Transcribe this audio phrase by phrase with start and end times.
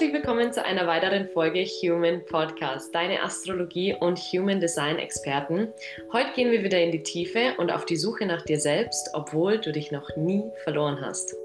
[0.00, 5.70] Herzlich willkommen zu einer weiteren Folge Human Podcast, deine Astrologie und Human Design Experten.
[6.10, 9.60] Heute gehen wir wieder in die Tiefe und auf die Suche nach dir selbst, obwohl
[9.60, 11.36] du dich noch nie verloren hast.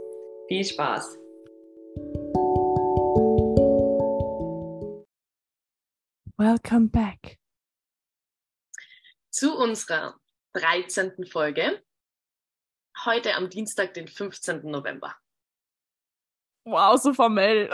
[0.48, 1.18] Viel Spaß!
[6.38, 7.38] Welcome back
[9.32, 10.16] zu unserer
[10.54, 11.26] 13.
[11.26, 11.84] Folge.
[13.04, 14.62] Heute am Dienstag, den 15.
[14.64, 15.14] November.
[16.64, 17.70] Wow, so formell.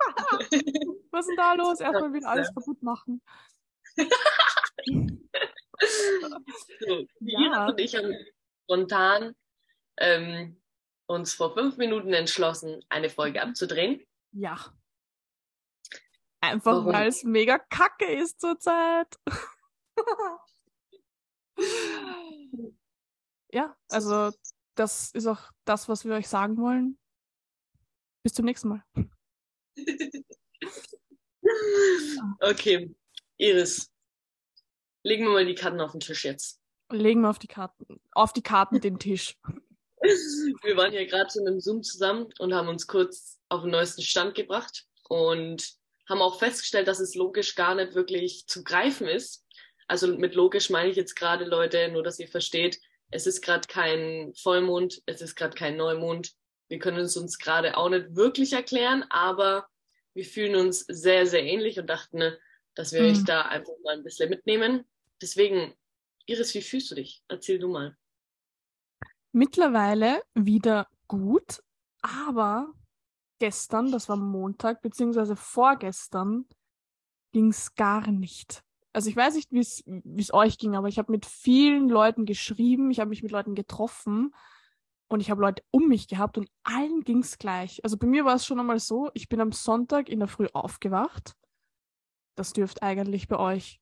[1.10, 1.80] Was ist denn da los?
[1.80, 3.22] Erstmal wieder alles kaputt machen.
[6.80, 7.66] so, ja.
[7.66, 8.14] und ich haben
[8.64, 9.34] spontan
[9.98, 10.60] ähm,
[11.06, 14.04] uns vor fünf Minuten entschlossen, eine Folge abzudrehen.
[14.32, 14.72] Ja.
[16.40, 19.18] Einfach weil es mega kacke ist zurzeit.
[23.52, 24.30] ja, also
[24.74, 26.98] das ist auch das, was wir euch sagen wollen.
[28.22, 28.84] Bis zum nächsten Mal.
[32.40, 32.94] okay,
[33.36, 33.90] Iris,
[35.02, 36.60] legen wir mal die Karten auf den Tisch jetzt.
[36.92, 39.36] Legen wir auf die Karten, auf die Karten den Tisch.
[40.02, 44.00] Wir waren ja gerade in einem Zoom zusammen und haben uns kurz auf den neuesten
[44.00, 45.74] Stand gebracht und
[46.08, 49.44] haben auch festgestellt, dass es logisch gar nicht wirklich zu greifen ist.
[49.88, 53.66] Also mit logisch meine ich jetzt gerade, Leute, nur dass ihr versteht, es ist gerade
[53.66, 56.32] kein Vollmond, es ist gerade kein Neumond,
[56.70, 59.68] wir können es uns gerade auch nicht wirklich erklären, aber
[60.14, 62.38] wir fühlen uns sehr, sehr ähnlich und dachten, ne,
[62.74, 63.10] dass wir mhm.
[63.10, 64.84] euch da einfach mal ein bisschen mitnehmen.
[65.20, 65.74] Deswegen,
[66.26, 67.22] Iris, wie fühlst du dich?
[67.28, 67.96] Erzähl du mal.
[69.32, 71.60] Mittlerweile wieder gut,
[72.02, 72.72] aber
[73.40, 76.46] gestern, das war Montag, beziehungsweise vorgestern,
[77.32, 78.62] ging es gar nicht.
[78.92, 82.92] Also ich weiß nicht, wie es euch ging, aber ich habe mit vielen Leuten geschrieben,
[82.92, 84.32] ich habe mich mit Leuten getroffen
[85.10, 87.82] und ich habe Leute um mich gehabt und allen ging's gleich.
[87.82, 90.46] Also bei mir war es schon einmal so, ich bin am Sonntag in der Früh
[90.52, 91.36] aufgewacht.
[92.36, 93.80] Das dürfte eigentlich bei euch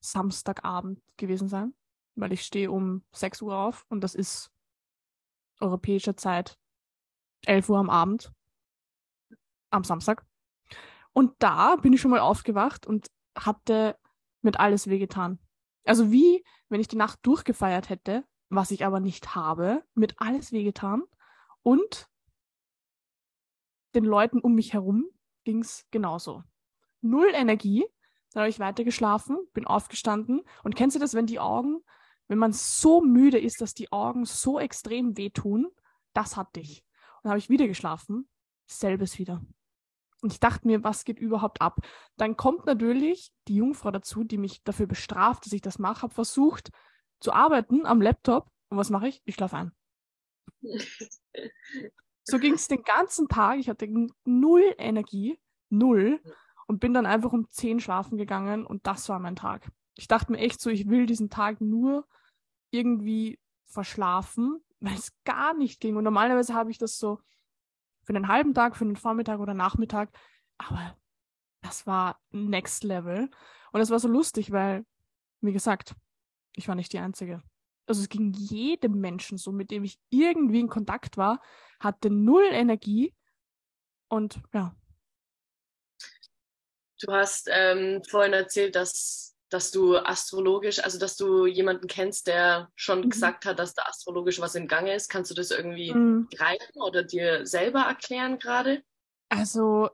[0.00, 1.74] Samstagabend gewesen sein,
[2.14, 4.52] weil ich stehe um 6 Uhr auf und das ist
[5.60, 6.58] europäischer Zeit
[7.46, 8.30] 11 Uhr am Abend
[9.70, 10.26] am Samstag.
[11.14, 13.98] Und da bin ich schon mal aufgewacht und hatte
[14.42, 15.38] mit alles wehgetan.
[15.84, 20.52] Also wie, wenn ich die Nacht durchgefeiert hätte was ich aber nicht habe, mit alles
[20.52, 21.02] wehgetan.
[21.62, 22.08] Und
[23.94, 25.06] den Leuten um mich herum
[25.44, 26.42] ging es genauso.
[27.00, 27.86] Null Energie.
[28.32, 30.42] Dann habe ich weiter geschlafen, bin aufgestanden.
[30.62, 31.82] Und kennst du das, wenn die Augen,
[32.28, 35.68] wenn man so müde ist, dass die Augen so extrem wehtun?
[36.12, 36.84] Das hatte ich.
[37.16, 38.28] Und dann habe ich wieder geschlafen.
[38.66, 39.42] Selbes wieder.
[40.20, 41.78] Und ich dachte mir, was geht überhaupt ab?
[42.16, 46.14] Dann kommt natürlich die Jungfrau dazu, die mich dafür bestraft, dass ich das mache, habe
[46.14, 46.70] versucht,
[47.20, 48.50] zu arbeiten am Laptop.
[48.68, 49.22] Und was mache ich?
[49.24, 49.72] Ich schlafe ein.
[52.22, 53.58] so ging es den ganzen Tag.
[53.58, 53.88] Ich hatte
[54.24, 55.38] null Energie,
[55.70, 56.20] null.
[56.66, 59.70] Und bin dann einfach um zehn schlafen gegangen und das war mein Tag.
[59.94, 62.06] Ich dachte mir echt so, ich will diesen Tag nur
[62.70, 65.96] irgendwie verschlafen, weil es gar nicht ging.
[65.96, 67.20] Und normalerweise habe ich das so
[68.04, 70.10] für einen halben Tag, für einen Vormittag oder Nachmittag.
[70.58, 70.96] Aber
[71.62, 73.30] das war next level.
[73.72, 74.84] Und es war so lustig, weil,
[75.40, 75.94] wie gesagt,
[76.54, 77.42] ich war nicht die Einzige.
[77.86, 81.40] Also es ging jedem Menschen so, mit dem ich irgendwie in Kontakt war,
[81.80, 83.14] hatte null Energie
[84.08, 84.74] und ja.
[87.00, 92.70] Du hast ähm, vorhin erzählt, dass, dass du astrologisch, also dass du jemanden kennst, der
[92.74, 93.10] schon mhm.
[93.10, 95.08] gesagt hat, dass da astrologisch was im Gange ist.
[95.08, 96.28] Kannst du das irgendwie mhm.
[96.34, 98.82] greifen oder dir selber erklären gerade?
[99.30, 99.90] Also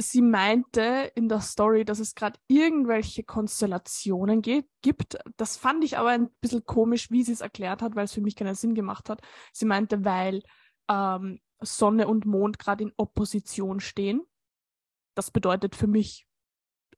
[0.00, 5.18] sie meinte in der Story, dass es gerade irgendwelche Konstellationen gibt.
[5.36, 8.20] Das fand ich aber ein bisschen komisch, wie sie es erklärt hat, weil es für
[8.20, 9.20] mich keinen Sinn gemacht hat.
[9.52, 10.42] Sie meinte, weil
[10.88, 14.22] ähm, Sonne und Mond gerade in Opposition stehen.
[15.14, 16.26] Das bedeutet für mich,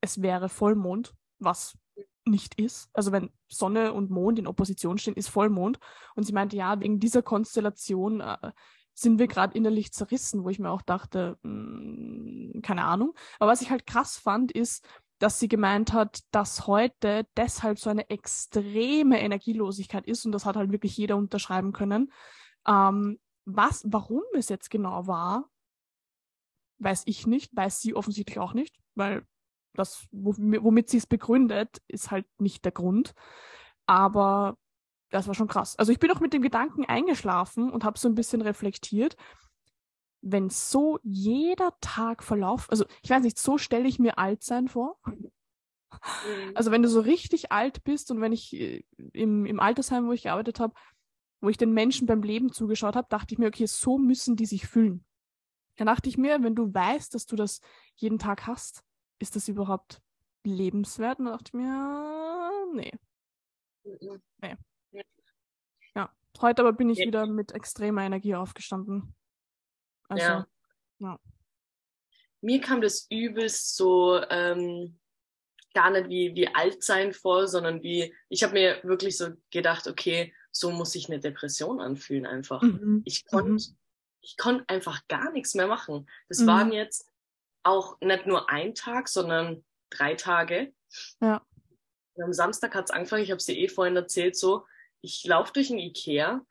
[0.01, 1.77] es wäre Vollmond, was
[2.25, 2.89] nicht ist.
[2.93, 5.79] Also wenn Sonne und Mond in Opposition stehen, ist Vollmond.
[6.15, 8.51] Und sie meinte, ja, wegen dieser Konstellation äh,
[8.93, 13.13] sind wir gerade innerlich zerrissen, wo ich mir auch dachte, mh, hm, keine Ahnung.
[13.39, 14.85] Aber was ich halt krass fand, ist,
[15.19, 20.55] dass sie gemeint hat, dass heute deshalb so eine extreme Energielosigkeit ist und das hat
[20.55, 22.11] halt wirklich jeder unterschreiben können.
[22.67, 25.49] Ähm, was, warum es jetzt genau war,
[26.79, 29.25] weiß ich nicht, weiß sie offensichtlich auch nicht, weil
[29.73, 33.13] das, womit sie es begründet, ist halt nicht der Grund.
[33.85, 34.57] Aber
[35.13, 35.77] das war schon krass.
[35.77, 39.15] Also ich bin auch mit dem Gedanken eingeschlafen und habe so ein bisschen reflektiert,
[40.21, 44.67] wenn so jeder Tag verlauft, also ich weiß nicht, so stelle ich mir alt sein
[44.67, 44.97] vor.
[45.05, 45.31] Mhm.
[46.55, 48.83] Also wenn du so richtig alt bist und wenn ich äh,
[49.13, 50.73] im, im Altersheim, wo ich gearbeitet habe,
[51.39, 54.47] wo ich den Menschen beim Leben zugeschaut habe, dachte ich mir, okay, so müssen die
[54.47, 55.05] sich fühlen.
[55.75, 57.61] Da dachte ich mir, wenn du weißt, dass du das
[57.95, 58.83] jeden Tag hast,
[59.19, 60.01] ist das überhaupt
[60.43, 61.19] lebenswert?
[61.19, 62.91] Und da dachte ich mir, nee.
[64.41, 64.55] Nee.
[66.41, 67.05] Heute aber bin ich ja.
[67.05, 69.15] wieder mit extremer Energie aufgestanden.
[70.09, 70.47] Also, ja.
[70.99, 71.19] ja.
[72.41, 74.99] Mir kam das übelst so ähm,
[75.73, 79.87] gar nicht wie, wie alt sein vor, sondern wie, ich habe mir wirklich so gedacht,
[79.87, 82.61] okay, so muss sich eine Depression anfühlen einfach.
[82.61, 83.01] Mhm.
[83.05, 83.77] Ich konnte mhm.
[84.21, 86.07] ich konnte einfach gar nichts mehr machen.
[86.29, 86.47] Das mhm.
[86.47, 87.09] waren jetzt
[87.63, 90.73] auch nicht nur ein Tag, sondern drei Tage.
[91.21, 91.45] Ja.
[92.13, 94.65] Und am Samstag hat es angefangen, ich habe es dir eh vorhin erzählt, so,
[95.03, 96.45] ich laufe durch ein Ikea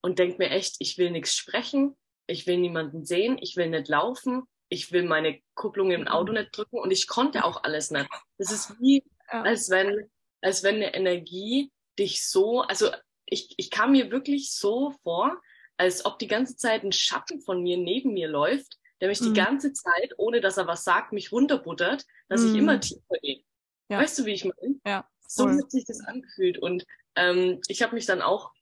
[0.00, 3.88] und denke mir echt, ich will nichts sprechen, ich will niemanden sehen, ich will nicht
[3.88, 8.08] laufen, ich will meine Kupplung im Auto nicht drücken und ich konnte auch alles nicht.
[8.38, 9.42] Das ist wie, ja.
[9.42, 10.08] als wenn,
[10.40, 12.90] als wenn eine Energie dich so, also
[13.26, 15.40] ich, ich kam mir wirklich so vor,
[15.76, 19.34] als ob die ganze Zeit ein Schatten von mir neben mir läuft, der mich mhm.
[19.34, 22.48] die ganze Zeit, ohne dass er was sagt, mich runterbuttert, dass mhm.
[22.50, 23.42] ich immer tiefer gehe.
[23.88, 23.98] Ja.
[23.98, 24.80] Weißt du, wie ich meine?
[24.86, 25.08] Ja.
[25.28, 26.58] So hat sich das angefühlt.
[26.58, 26.84] Und
[27.14, 28.52] ähm, ich habe mich dann auch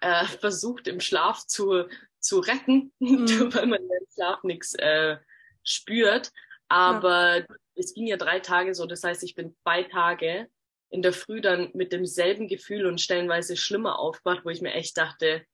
[0.00, 1.84] äh, versucht, im Schlaf zu,
[2.18, 3.26] zu retten, mhm.
[3.54, 5.18] weil man im Schlaf nichts äh,
[5.62, 6.32] spürt.
[6.68, 7.46] Aber ja.
[7.74, 8.86] es ging ja drei Tage so.
[8.86, 10.48] Das heißt, ich bin zwei Tage
[10.90, 14.96] in der Früh dann mit demselben Gefühl und stellenweise schlimmer aufgewacht, wo ich mir echt
[14.96, 15.44] dachte,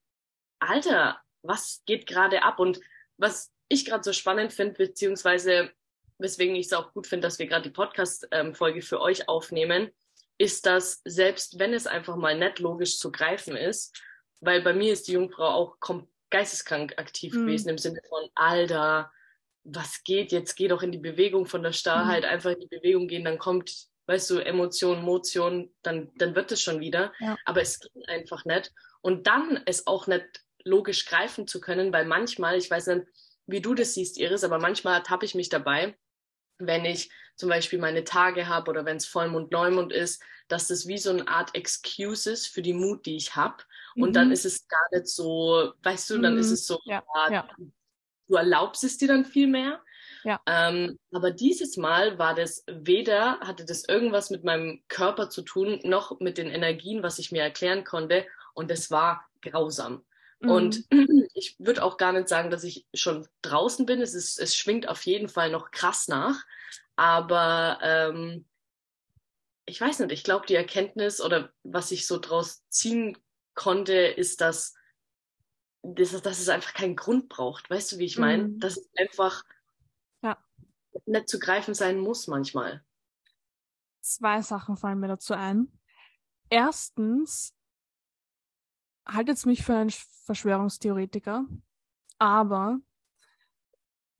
[0.58, 2.58] Alter, was geht gerade ab?
[2.58, 2.80] Und
[3.16, 5.70] was ich gerade so spannend finde, beziehungsweise
[6.18, 9.90] weswegen ich es auch gut finde, dass wir gerade die Podcast-Folge für euch aufnehmen,
[10.40, 13.94] ist, dass selbst wenn es einfach mal nicht logisch zu greifen ist,
[14.40, 15.76] weil bei mir ist die Jungfrau auch
[16.30, 17.46] geisteskrank aktiv mhm.
[17.46, 19.12] gewesen im Sinne von, Alter,
[19.64, 20.32] was geht?
[20.32, 22.30] Jetzt geh doch in die Bewegung von der Starrheit, mhm.
[22.30, 26.62] einfach in die Bewegung gehen, dann kommt, weißt du, Emotion, Motion, dann, dann wird es
[26.62, 27.12] schon wieder.
[27.20, 27.36] Ja.
[27.44, 28.72] Aber es ging einfach nicht.
[29.02, 33.06] Und dann es auch nicht logisch greifen zu können, weil manchmal, ich weiß nicht,
[33.46, 35.98] wie du das siehst, Iris, aber manchmal habe ich mich dabei,
[36.60, 40.86] wenn ich zum Beispiel meine Tage habe oder wenn es Vollmond, Neumond ist, dass das
[40.86, 43.62] wie so eine Art Excuse ist für die Mut, die ich habe.
[43.94, 44.02] Mhm.
[44.02, 44.32] Und dann mhm.
[44.32, 46.40] ist es gar nicht so, weißt du, dann mhm.
[46.40, 47.48] ist es so, ja, ja.
[48.28, 49.80] du erlaubst es dir dann viel mehr.
[50.22, 50.40] Ja.
[50.46, 55.80] Ähm, aber dieses Mal war das weder, hatte das irgendwas mit meinem Körper zu tun,
[55.84, 58.26] noch mit den Energien, was ich mir erklären konnte.
[58.52, 60.04] Und es war grausam.
[60.40, 60.50] Mhm.
[60.50, 60.84] Und
[61.34, 64.00] ich würde auch gar nicht sagen, dass ich schon draußen bin.
[64.00, 66.44] Es, ist, es schwingt auf jeden Fall noch krass nach.
[66.96, 68.44] Aber ähm,
[69.66, 73.16] ich weiß nicht, ich glaube, die Erkenntnis oder was ich so draus ziehen
[73.54, 74.74] konnte, ist, dass,
[75.82, 77.70] dass, dass es einfach keinen Grund braucht.
[77.70, 78.48] Weißt du, wie ich meine?
[78.48, 78.58] Mhm.
[78.58, 79.44] Dass es einfach
[80.22, 80.36] ja.
[81.06, 82.84] nicht zu greifen sein muss manchmal.
[84.00, 85.70] Zwei Sachen fallen mir dazu ein.
[86.48, 87.54] Erstens,
[89.06, 91.46] haltet mich für einen Verschwörungstheoretiker,
[92.18, 92.78] aber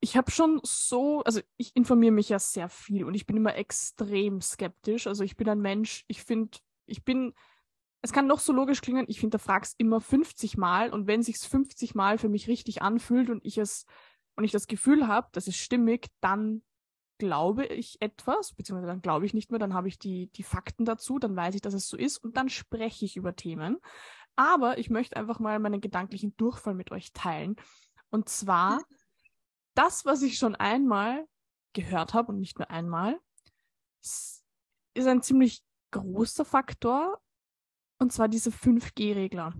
[0.01, 3.55] ich habe schon so, also ich informiere mich ja sehr viel und ich bin immer
[3.55, 5.05] extrem skeptisch.
[5.05, 6.57] Also ich bin ein Mensch, ich finde,
[6.87, 7.33] ich bin,
[8.01, 11.45] es kann noch so logisch klingen, ich hinterfrage es immer 50 Mal und wenn sich's
[11.45, 13.85] 50 Mal für mich richtig anfühlt und ich es
[14.35, 16.63] und ich das Gefühl habe, das ist stimmig, dann
[17.19, 20.85] glaube ich etwas, beziehungsweise dann glaube ich nicht mehr, dann habe ich die, die Fakten
[20.85, 23.77] dazu, dann weiß ich, dass es so ist und dann spreche ich über Themen.
[24.35, 27.55] Aber ich möchte einfach mal meinen gedanklichen Durchfall mit euch teilen.
[28.09, 28.81] Und zwar
[29.73, 31.27] das, was ich schon einmal
[31.73, 33.19] gehört habe und nicht nur einmal,
[34.01, 34.43] ist
[34.95, 37.21] ein ziemlich großer Faktor.
[37.99, 39.53] Und zwar diese 5G-Regler.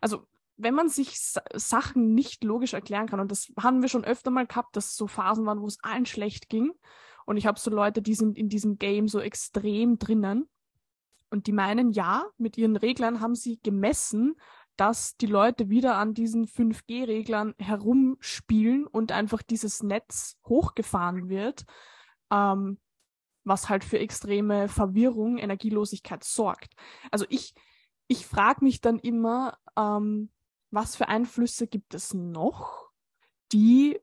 [0.00, 0.26] Also,
[0.56, 1.18] wenn man sich
[1.54, 4.96] Sachen nicht logisch erklären kann, und das haben wir schon öfter mal gehabt, dass es
[4.96, 6.72] so Phasen waren, wo es allen schlecht ging.
[7.26, 10.48] Und ich habe so Leute, die sind in diesem Game so extrem drinnen.
[11.30, 14.36] Und die meinen, ja, mit ihren Reglern haben sie gemessen,
[14.76, 21.64] dass die Leute wieder an diesen 5G-Reglern herumspielen und einfach dieses Netz hochgefahren wird,
[22.30, 22.78] ähm,
[23.44, 26.74] was halt für extreme Verwirrung, Energielosigkeit sorgt.
[27.10, 27.54] Also ich,
[28.06, 30.30] ich frage mich dann immer, ähm,
[30.70, 32.90] was für Einflüsse gibt es noch,
[33.52, 33.98] die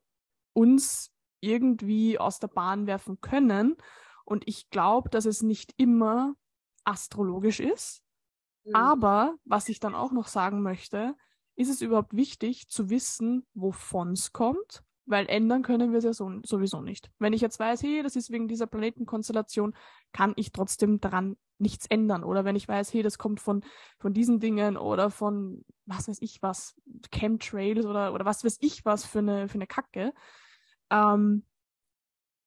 [0.54, 3.76] uns irgendwie aus der Bahn werfen können.
[4.26, 6.36] Und ich glaube, dass es nicht immer
[6.84, 8.04] astrologisch ist.
[8.66, 8.76] Mhm.
[8.76, 11.16] Aber was ich dann auch noch sagen möchte,
[11.56, 14.84] ist es überhaupt wichtig zu wissen, wovon es kommt?
[15.06, 17.12] Weil ändern können wir es ja so, sowieso nicht.
[17.20, 19.76] Wenn ich jetzt weiß, hey, das ist wegen dieser Planetenkonstellation,
[20.14, 22.24] kann ich trotzdem daran nichts ändern.
[22.24, 23.64] Oder wenn ich weiß, hey, das kommt von,
[24.00, 26.76] von diesen Dingen oder von, was weiß ich was,
[27.12, 30.14] Chemtrails oder, oder was weiß ich was für eine, für eine Kacke.
[30.90, 31.46] Ähm,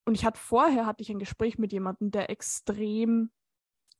[0.06, 3.30] und ich hatte vorher, hatte ich ein Gespräch mit jemandem, der extrem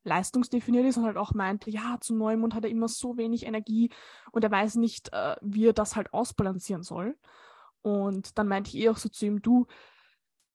[0.06, 3.90] leistungsdefiniert ist und halt auch meinte, ja, zum Neumond hat er immer so wenig Energie
[4.32, 7.16] und er weiß nicht, äh, wie er das halt ausbalancieren soll.
[7.82, 9.66] Und dann meinte ich eh auch so zu ihm, du,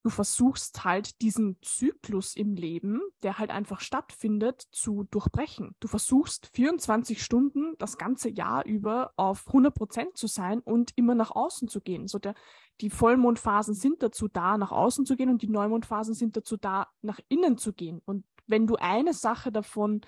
[0.04, 5.76] du versuchst halt diesen Zyklus im Leben, der halt einfach stattfindet, zu durchbrechen.
[5.80, 11.16] Du versuchst 24 Stunden das ganze Jahr über auf 100 Prozent zu sein und immer
[11.16, 12.08] nach außen zu gehen.
[12.08, 12.34] So der,
[12.82, 16.88] die Vollmondphasen sind dazu da, nach außen zu gehen und die Neumondphasen sind dazu da,
[17.02, 18.02] nach innen zu gehen.
[18.06, 20.02] Und wenn du eine Sache davon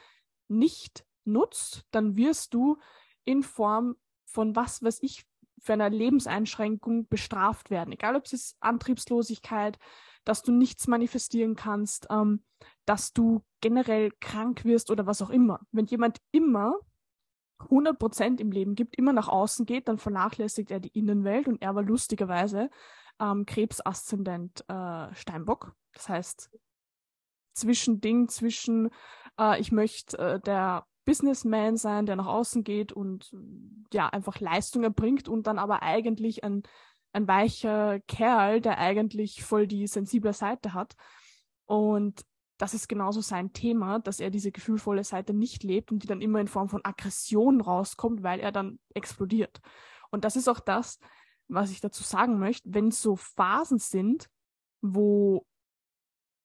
[0.48, 2.78] nicht nutzt, dann wirst du
[3.26, 3.96] in Form
[4.26, 5.26] von was weiß ich
[5.60, 7.94] für eine Lebenseinschränkung bestraft werden.
[7.94, 9.80] Egal ob es ist Antriebslosigkeit,
[10.26, 12.44] dass du nichts manifestieren kannst, ähm,
[12.86, 15.62] dass du generell krank wirst oder was auch immer.
[15.72, 16.80] Wenn jemand immer
[17.60, 21.62] 100 Prozent im Leben gibt, immer nach außen geht, dann vernachlässigt er die Innenwelt und
[21.62, 22.70] er war lustigerweise
[23.20, 25.74] ähm, Krebsaszendent äh, Steinbock.
[25.94, 26.52] Das heißt,
[27.54, 28.90] Zwischending zwischen,
[29.40, 33.36] äh, ich möchte äh, der Businessman sein, der nach außen geht und
[33.92, 36.64] ja, einfach Leistung erbringt und dann aber eigentlich ein,
[37.12, 40.96] ein weicher Kerl, der eigentlich voll die sensible Seite hat.
[41.66, 42.24] Und
[42.58, 46.22] das ist genauso sein Thema, dass er diese gefühlvolle Seite nicht lebt und die dann
[46.22, 49.60] immer in Form von Aggression rauskommt, weil er dann explodiert.
[50.12, 51.00] Und das ist auch das,
[51.48, 54.30] was ich dazu sagen möchte, wenn es so Phasen sind,
[54.82, 55.46] wo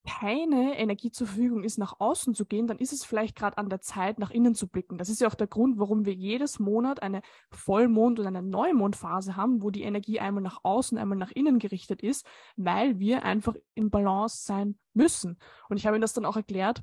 [0.09, 3.69] keine Energie zur Verfügung ist, nach außen zu gehen, dann ist es vielleicht gerade an
[3.69, 4.97] der Zeit, nach innen zu blicken.
[4.97, 9.37] Das ist ja auch der Grund, warum wir jedes Monat eine Vollmond- und eine Neumondphase
[9.37, 13.55] haben, wo die Energie einmal nach außen, einmal nach innen gerichtet ist, weil wir einfach
[13.75, 15.39] in Balance sein müssen.
[15.69, 16.83] Und ich habe Ihnen das dann auch erklärt,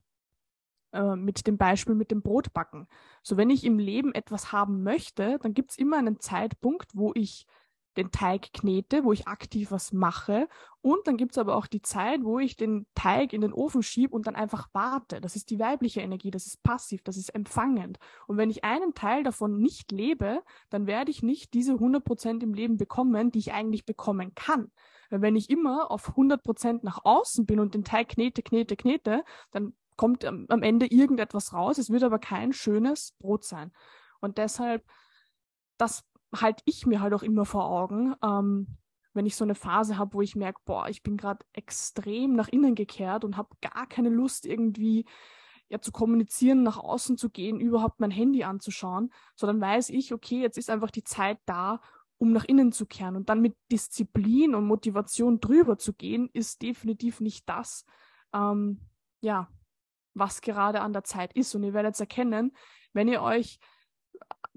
[0.93, 2.87] äh, mit dem Beispiel mit dem Brotbacken.
[3.23, 7.11] So, wenn ich im Leben etwas haben möchte, dann gibt es immer einen Zeitpunkt, wo
[7.15, 7.47] ich
[7.97, 10.47] den Teig knete, wo ich aktiv was mache.
[10.81, 14.15] Und dann gibt's aber auch die Zeit, wo ich den Teig in den Ofen schiebe
[14.15, 15.21] und dann einfach warte.
[15.21, 17.97] Das ist die weibliche Energie, das ist passiv, das ist empfangend.
[18.27, 22.43] Und wenn ich einen Teil davon nicht lebe, dann werde ich nicht diese 100 Prozent
[22.43, 24.71] im Leben bekommen, die ich eigentlich bekommen kann.
[25.09, 28.75] Weil wenn ich immer auf 100 Prozent nach außen bin und den Teig knete, knete,
[28.75, 31.77] knete, dann kommt am Ende irgendetwas raus.
[31.77, 33.71] Es wird aber kein schönes Brot sein.
[34.19, 34.83] Und deshalb,
[35.77, 36.03] das
[36.41, 38.77] halte ich mir halt auch immer vor Augen, ähm,
[39.13, 42.49] wenn ich so eine Phase habe, wo ich merke, boah, ich bin gerade extrem nach
[42.49, 45.05] innen gekehrt und habe gar keine Lust irgendwie
[45.69, 50.41] ja zu kommunizieren, nach außen zu gehen, überhaupt mein Handy anzuschauen, sondern weiß ich, okay,
[50.41, 51.81] jetzt ist einfach die Zeit da,
[52.17, 56.61] um nach innen zu kehren und dann mit Disziplin und Motivation drüber zu gehen, ist
[56.61, 57.85] definitiv nicht das,
[58.33, 58.79] ähm,
[59.21, 59.49] ja,
[60.13, 61.53] was gerade an der Zeit ist.
[61.55, 62.55] Und ihr werdet es erkennen,
[62.93, 63.59] wenn ihr euch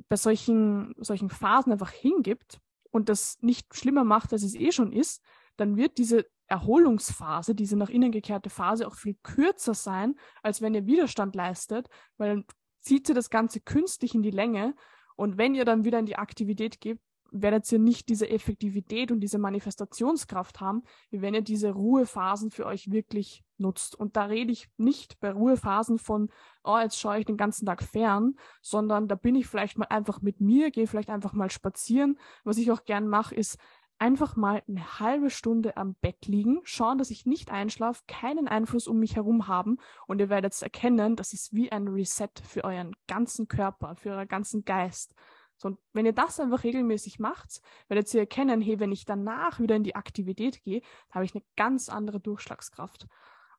[0.09, 4.93] bei solchen, solchen Phasen einfach hingibt und das nicht schlimmer macht, als es eh schon
[4.93, 5.23] ist,
[5.57, 10.75] dann wird diese Erholungsphase, diese nach innen gekehrte Phase auch viel kürzer sein, als wenn
[10.75, 12.45] ihr Widerstand leistet, weil dann
[12.81, 14.75] zieht sie das Ganze künstlich in die Länge
[15.17, 19.21] und wenn ihr dann wieder in die Aktivität geht, werdet ihr nicht diese Effektivität und
[19.21, 23.95] diese Manifestationskraft haben, wie wenn ihr diese Ruhephasen für euch wirklich nutzt.
[23.95, 26.31] Und da rede ich nicht bei Ruhephasen von,
[26.65, 30.23] oh, jetzt schaue ich den ganzen Tag fern, sondern da bin ich vielleicht mal einfach
[30.23, 32.19] mit mir, gehe vielleicht einfach mal spazieren.
[32.45, 33.59] Was ich auch gern mache, ist
[33.99, 38.87] einfach mal eine halbe Stunde am Bett liegen, schauen, dass ich nicht einschlafe, keinen Einfluss
[38.87, 42.95] um mich herum haben und ihr werdet erkennen, das ist wie ein Reset für euren
[43.07, 45.15] ganzen Körper, für euren ganzen Geist.
[45.59, 49.59] So, und wenn ihr das einfach regelmäßig macht, werdet ihr erkennen, hey, wenn ich danach
[49.59, 53.07] wieder in die Aktivität gehe, habe ich eine ganz andere Durchschlagskraft.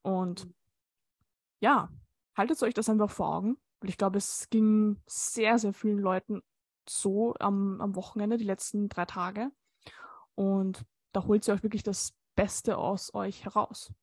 [0.02, 0.48] Und
[1.60, 1.90] ja,
[2.36, 6.42] haltet euch das einfach vor Augen, weil ich glaube, es ging sehr, sehr vielen Leuten
[6.88, 9.52] so am, am Wochenende, die letzten drei Tage.
[10.36, 13.94] Und da holt ihr euch wirklich das Beste aus euch heraus.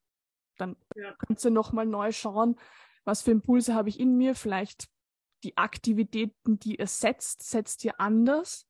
[0.59, 1.15] Dann ja.
[1.15, 2.57] könnt ihr nochmal neu schauen,
[3.05, 4.35] was für Impulse habe ich in mir.
[4.35, 4.89] Vielleicht
[5.45, 8.67] die Aktivitäten, die ihr setzt, setzt ihr anders.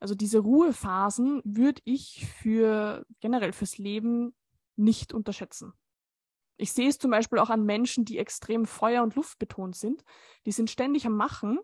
[0.00, 4.34] Also diese Ruhephasen würde ich für generell fürs Leben
[4.76, 5.72] nicht unterschätzen.
[6.56, 10.04] Ich sehe es zum Beispiel auch an Menschen, die extrem feuer- und luftbetont sind.
[10.46, 11.58] Die sind ständig am Machen,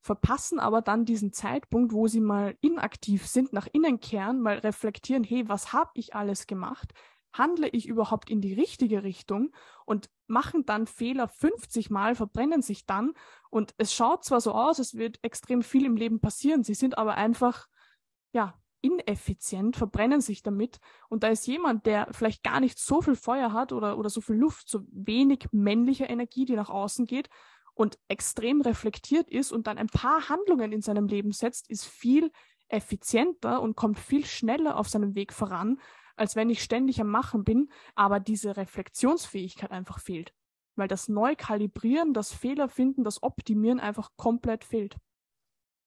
[0.00, 5.24] verpassen aber dann diesen Zeitpunkt, wo sie mal inaktiv sind, nach innen kehren, mal reflektieren,
[5.24, 6.92] hey, was habe ich alles gemacht?
[7.32, 9.52] Handle ich überhaupt in die richtige Richtung
[9.84, 13.14] und machen dann Fehler 50 Mal, verbrennen sich dann
[13.50, 16.98] und es schaut zwar so aus, es wird extrem viel im Leben passieren, sie sind
[16.98, 17.66] aber einfach,
[18.32, 23.16] ja, ineffizient, verbrennen sich damit und da ist jemand, der vielleicht gar nicht so viel
[23.16, 27.28] Feuer hat oder, oder so viel Luft, so wenig männliche Energie, die nach außen geht
[27.74, 32.32] und extrem reflektiert ist und dann ein paar Handlungen in seinem Leben setzt, ist viel
[32.68, 35.78] effizienter und kommt viel schneller auf seinem Weg voran,
[36.16, 40.32] als wenn ich ständig am Machen bin, aber diese Reflexionsfähigkeit einfach fehlt.
[40.76, 44.96] Weil das Neukalibrieren, das Fehlerfinden, das Optimieren einfach komplett fehlt.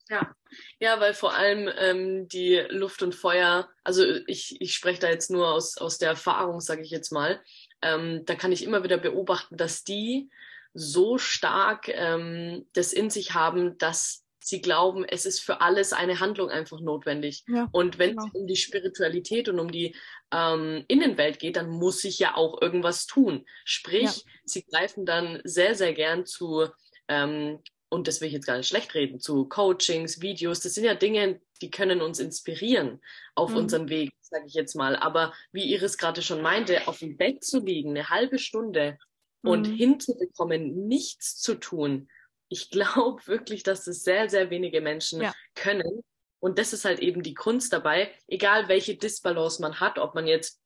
[0.10, 0.36] Ja,
[0.80, 5.32] ja, weil vor allem ähm, die Luft und Feuer, also ich, ich spreche da jetzt
[5.32, 7.42] nur aus, aus der Erfahrung, sage ich jetzt mal,
[7.82, 10.30] ähm, da kann ich immer wieder beobachten, dass die
[10.74, 16.20] so stark ähm, das in sich haben, dass sie glauben, es ist für alles eine
[16.20, 17.44] Handlung einfach notwendig.
[17.48, 18.26] Ja, und wenn genau.
[18.26, 19.96] es um die Spiritualität und um die
[20.32, 23.46] ähm, Innenwelt geht, dann muss ich ja auch irgendwas tun.
[23.66, 24.32] Sprich, ja.
[24.46, 26.68] sie greifen dann sehr, sehr gern zu
[27.08, 27.60] ähm,
[27.94, 30.96] und das will ich jetzt gar nicht schlecht reden, zu Coachings, Videos, das sind ja
[30.96, 33.00] Dinge, die können uns inspirieren
[33.36, 33.58] auf mhm.
[33.58, 34.96] unserem Weg, sage ich jetzt mal.
[34.96, 38.98] Aber wie Iris gerade schon meinte, auf dem Bett zu liegen, eine halbe Stunde
[39.44, 39.50] mhm.
[39.50, 42.10] und hinzubekommen, nichts zu tun,
[42.54, 45.34] ich glaube wirklich, dass das sehr, sehr wenige Menschen ja.
[45.56, 46.04] können.
[46.40, 50.28] Und das ist halt eben die Kunst dabei, egal welche Disbalance man hat, ob man
[50.28, 50.60] jetzt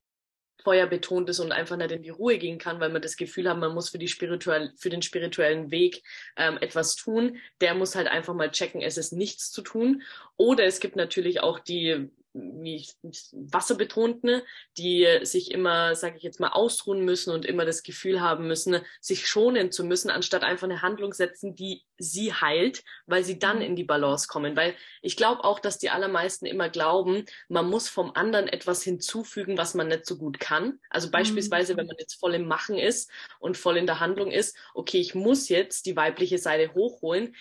[0.64, 3.48] Feuer betont ist und einfach nicht in die Ruhe gehen kann, weil man das Gefühl
[3.48, 6.02] hat, man muss für, die spirituell, für den spirituellen Weg
[6.36, 10.02] ähm, etwas tun, der muss halt einfach mal checken, es ist nichts zu tun.
[10.36, 12.10] Oder es gibt natürlich auch die
[13.32, 14.42] Wasserbetonten,
[14.76, 18.80] die sich immer, sage ich jetzt mal, ausruhen müssen und immer das Gefühl haben müssen,
[19.00, 23.56] sich schonen zu müssen, anstatt einfach eine Handlung setzen, die sie heilt, weil sie dann
[23.56, 23.62] mhm.
[23.62, 24.56] in die Balance kommen.
[24.56, 29.58] Weil ich glaube auch, dass die allermeisten immer glauben, man muss vom anderen etwas hinzufügen,
[29.58, 30.78] was man nicht so gut kann.
[30.90, 31.78] Also beispielsweise, mhm.
[31.78, 35.14] wenn man jetzt voll im Machen ist und voll in der Handlung ist, okay, ich
[35.14, 37.34] muss jetzt die weibliche Seite hochholen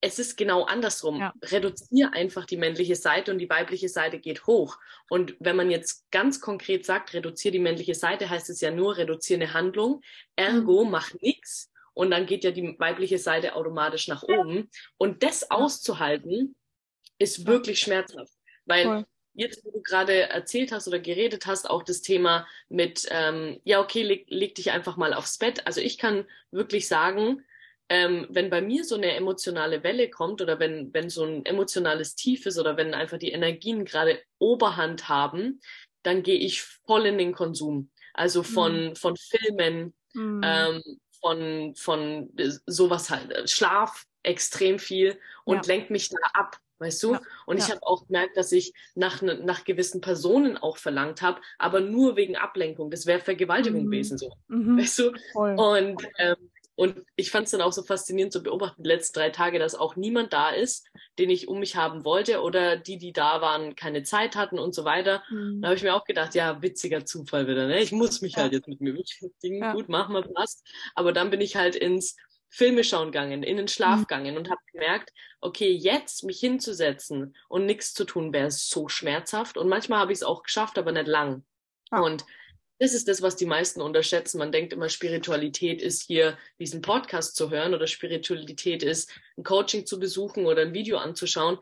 [0.00, 1.18] es ist genau andersrum.
[1.20, 1.32] Ja.
[1.42, 4.78] Reduziere einfach die männliche Seite und die weibliche Seite geht hoch.
[5.08, 8.96] Und wenn man jetzt ganz konkret sagt, reduziere die männliche Seite, heißt es ja nur,
[8.96, 10.02] reduziere eine Handlung,
[10.36, 10.90] ergo mhm.
[10.90, 14.68] mach nichts und dann geht ja die weibliche Seite automatisch nach oben.
[14.98, 16.54] Und das auszuhalten,
[17.18, 18.32] ist wirklich schmerzhaft.
[18.66, 19.06] Weil Voll.
[19.34, 23.80] jetzt, wo du gerade erzählt hast oder geredet hast, auch das Thema mit, ähm, ja,
[23.80, 25.66] okay, leg, leg dich einfach mal aufs Bett.
[25.66, 27.44] Also ich kann wirklich sagen,
[27.88, 32.14] ähm, wenn bei mir so eine emotionale Welle kommt oder wenn, wenn so ein emotionales
[32.14, 35.60] Tief ist oder wenn einfach die Energien gerade Oberhand haben,
[36.02, 37.90] dann gehe ich voll in den Konsum.
[38.14, 38.96] Also von, mhm.
[38.96, 40.40] von Filmen, mhm.
[40.44, 40.82] ähm,
[41.20, 42.30] von, von
[42.66, 45.74] sowas halt, Schlaf extrem viel und ja.
[45.74, 46.58] lenkt mich da ab.
[46.78, 47.12] Weißt du?
[47.12, 47.64] Ja, und ja.
[47.64, 52.16] ich habe auch gemerkt, dass ich nach, nach gewissen Personen auch verlangt habe, aber nur
[52.16, 52.90] wegen Ablenkung.
[52.90, 53.90] Das wäre Vergewaltigung mhm.
[53.90, 54.32] gewesen so.
[54.48, 54.78] Mhm.
[54.78, 55.12] Weißt du?
[55.32, 55.54] Voll.
[55.54, 59.30] Und ähm, und ich fand es dann auch so faszinierend zu beobachten, die letzten drei
[59.30, 63.12] Tage, dass auch niemand da ist, den ich um mich haben wollte oder die, die
[63.12, 65.22] da waren, keine Zeit hatten und so weiter.
[65.30, 65.60] Mhm.
[65.62, 67.68] Da habe ich mir auch gedacht, ja, witziger Zufall wieder.
[67.68, 67.80] Ne?
[67.80, 68.42] Ich muss mich ja.
[68.42, 69.62] halt jetzt mit mir beschäftigen.
[69.62, 69.72] Ja.
[69.72, 70.66] Gut, machen wir, passt.
[70.96, 72.16] Aber dann bin ich halt ins
[72.48, 74.02] Filme schauen gegangen, in den Schlaf mhm.
[74.02, 79.56] gegangen und habe gemerkt, okay, jetzt mich hinzusetzen und nichts zu tun, wäre so schmerzhaft.
[79.58, 81.44] Und manchmal habe ich es auch geschafft, aber nicht lang.
[81.90, 82.00] Ah.
[82.00, 82.24] Und
[82.78, 84.38] das ist das, was die meisten unterschätzen.
[84.38, 89.86] Man denkt immer, Spiritualität ist hier diesen Podcast zu hören oder Spiritualität ist ein Coaching
[89.86, 91.58] zu besuchen oder ein Video anzuschauen.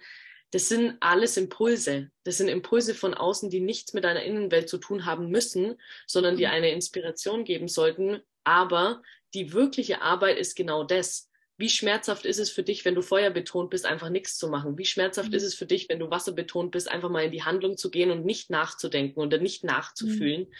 [0.53, 2.11] Das sind alles Impulse.
[2.25, 6.37] Das sind Impulse von außen, die nichts mit deiner Innenwelt zu tun haben müssen, sondern
[6.37, 6.53] die mhm.
[6.53, 8.21] eine Inspiration geben sollten.
[8.45, 9.03] Aber
[9.35, 11.31] die wirkliche Arbeit ist genau das.
[11.59, 14.77] Wie schmerzhaft ist es für dich, wenn du feuerbetont bist, einfach nichts zu machen?
[14.79, 15.37] Wie schmerzhaft mhm.
[15.37, 18.11] ist es für dich, wenn du wasserbetont bist, einfach mal in die Handlung zu gehen
[18.11, 20.43] und nicht nachzudenken oder nicht nachzufühlen?
[20.43, 20.55] Mhm.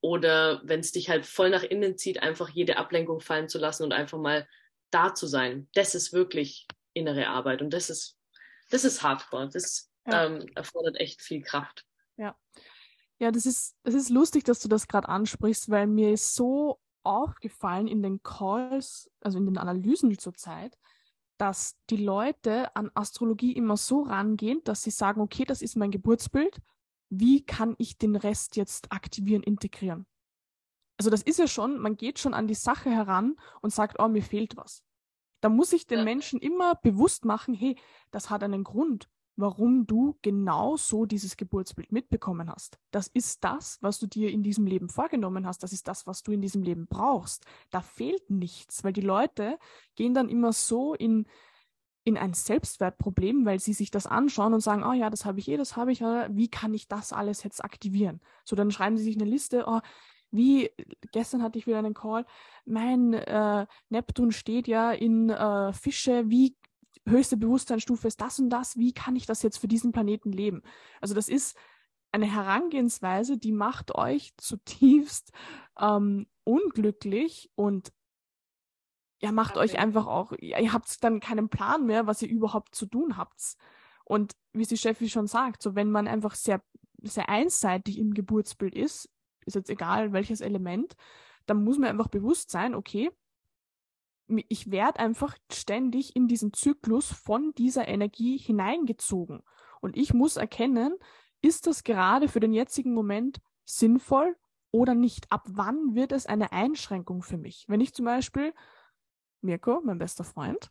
[0.00, 3.82] Oder wenn es dich halt voll nach innen zieht, einfach jede Ablenkung fallen zu lassen
[3.82, 4.46] und einfach mal
[4.90, 5.68] da zu sein.
[5.74, 8.16] Das ist wirklich innere Arbeit und das ist,
[8.70, 9.48] das ist Hardcore.
[9.52, 10.26] Das ja.
[10.26, 11.84] ähm, erfordert echt viel Kraft.
[12.16, 12.36] Ja.
[13.20, 16.78] Ja, das ist, das ist lustig, dass du das gerade ansprichst, weil mir ist so
[17.02, 20.78] aufgefallen in den Calls, also in den Analysen zurzeit,
[21.36, 25.90] dass die Leute an Astrologie immer so rangehen, dass sie sagen, okay, das ist mein
[25.90, 26.60] Geburtsbild
[27.10, 30.06] wie kann ich den Rest jetzt aktivieren, integrieren?
[30.98, 34.08] Also das ist ja schon, man geht schon an die Sache heran und sagt, oh,
[34.08, 34.82] mir fehlt was.
[35.40, 36.04] Da muss ich den ja.
[36.04, 37.76] Menschen immer bewusst machen, hey,
[38.10, 42.76] das hat einen Grund, warum du genau so dieses Geburtsbild mitbekommen hast.
[42.90, 45.62] Das ist das, was du dir in diesem Leben vorgenommen hast.
[45.62, 47.44] Das ist das, was du in diesem Leben brauchst.
[47.70, 49.58] Da fehlt nichts, weil die Leute
[49.94, 51.26] gehen dann immer so in,
[52.04, 55.48] in ein Selbstwertproblem, weil sie sich das anschauen und sagen, oh ja, das habe ich
[55.48, 58.20] eh, das habe ich, wie kann ich das alles jetzt aktivieren?
[58.44, 59.80] So, dann schreiben sie sich eine Liste, oh,
[60.30, 60.70] wie,
[61.12, 62.26] gestern hatte ich wieder einen Call,
[62.64, 66.56] mein äh, Neptun steht ja in äh, Fische, wie
[67.06, 70.62] höchste Bewusstseinsstufe ist das und das, wie kann ich das jetzt für diesen Planeten leben?
[71.00, 71.56] Also das ist
[72.12, 75.32] eine Herangehensweise, die macht euch zutiefst
[75.78, 77.92] ähm, unglücklich und
[79.20, 79.60] ja, macht okay.
[79.60, 83.56] euch einfach auch, ihr habt dann keinen Plan mehr, was ihr überhaupt zu tun habt.
[84.04, 86.62] Und wie sie Steffi schon sagt, so wenn man einfach sehr,
[87.02, 89.10] sehr einseitig im Geburtsbild ist,
[89.44, 90.96] ist jetzt egal welches Element,
[91.46, 93.10] dann muss man einfach bewusst sein, okay,
[94.48, 99.42] ich werde einfach ständig in diesen Zyklus von dieser Energie hineingezogen.
[99.80, 100.94] Und ich muss erkennen,
[101.40, 104.36] ist das gerade für den jetzigen Moment sinnvoll
[104.70, 105.30] oder nicht?
[105.32, 107.64] Ab wann wird es eine Einschränkung für mich?
[107.68, 108.52] Wenn ich zum Beispiel,
[109.40, 110.70] Mirko, mein bester Freund,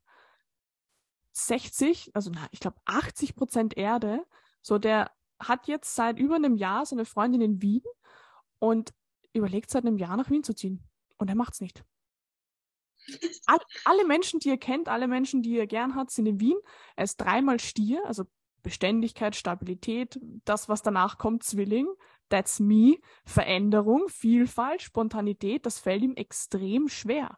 [1.33, 4.25] 60, also na, ich glaube 80 Prozent Erde,
[4.61, 7.83] so der hat jetzt seit über einem Jahr seine Freundin in Wien
[8.59, 8.93] und
[9.33, 10.83] überlegt seit einem Jahr nach Wien zu ziehen.
[11.17, 11.83] Und er macht's nicht.
[13.45, 16.57] All, alle Menschen, die ihr kennt, alle Menschen, die ihr gern hat, sind in Wien.
[16.95, 18.25] Er ist dreimal Stier, also
[18.63, 21.87] Beständigkeit, Stabilität, das, was danach kommt, Zwilling,
[22.29, 27.37] that's me, Veränderung, Vielfalt, Spontanität, das fällt ihm extrem schwer.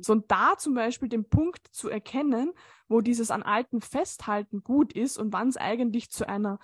[0.00, 2.52] So, und da zum Beispiel den Punkt zu erkennen,
[2.88, 6.58] wo dieses an Alten festhalten gut ist und wann es eigentlich zu einer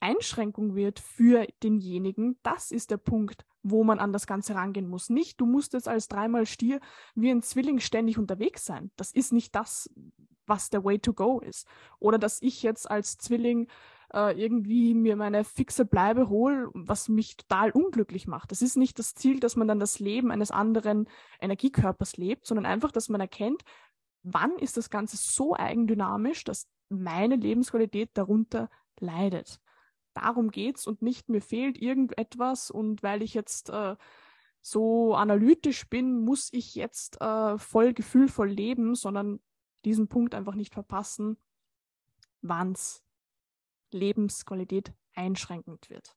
[0.00, 5.08] Einschränkung wird für denjenigen, das ist der Punkt, wo man an das Ganze rangehen muss.
[5.08, 6.80] Nicht, du musst jetzt als dreimal Stier
[7.14, 8.90] wie ein Zwilling ständig unterwegs sein.
[8.96, 9.88] Das ist nicht das,
[10.46, 11.66] was der Way to go ist.
[11.98, 13.68] Oder dass ich jetzt als Zwilling
[14.14, 18.50] äh, irgendwie mir meine fixe Bleibe hole, was mich total unglücklich macht.
[18.50, 21.08] Das ist nicht das Ziel, dass man dann das Leben eines anderen
[21.40, 23.62] Energiekörpers lebt, sondern einfach, dass man erkennt,
[24.22, 29.60] wann ist das Ganze so eigendynamisch, dass meine Lebensqualität darunter leidet
[30.14, 33.96] darum geht's und nicht mir fehlt irgendetwas und weil ich jetzt äh,
[34.60, 39.40] so analytisch bin, muss ich jetzt äh, voll gefühlvoll leben, sondern
[39.84, 41.36] diesen Punkt einfach nicht verpassen,
[42.40, 43.03] wann's
[43.94, 46.14] Lebensqualität einschränkend wird.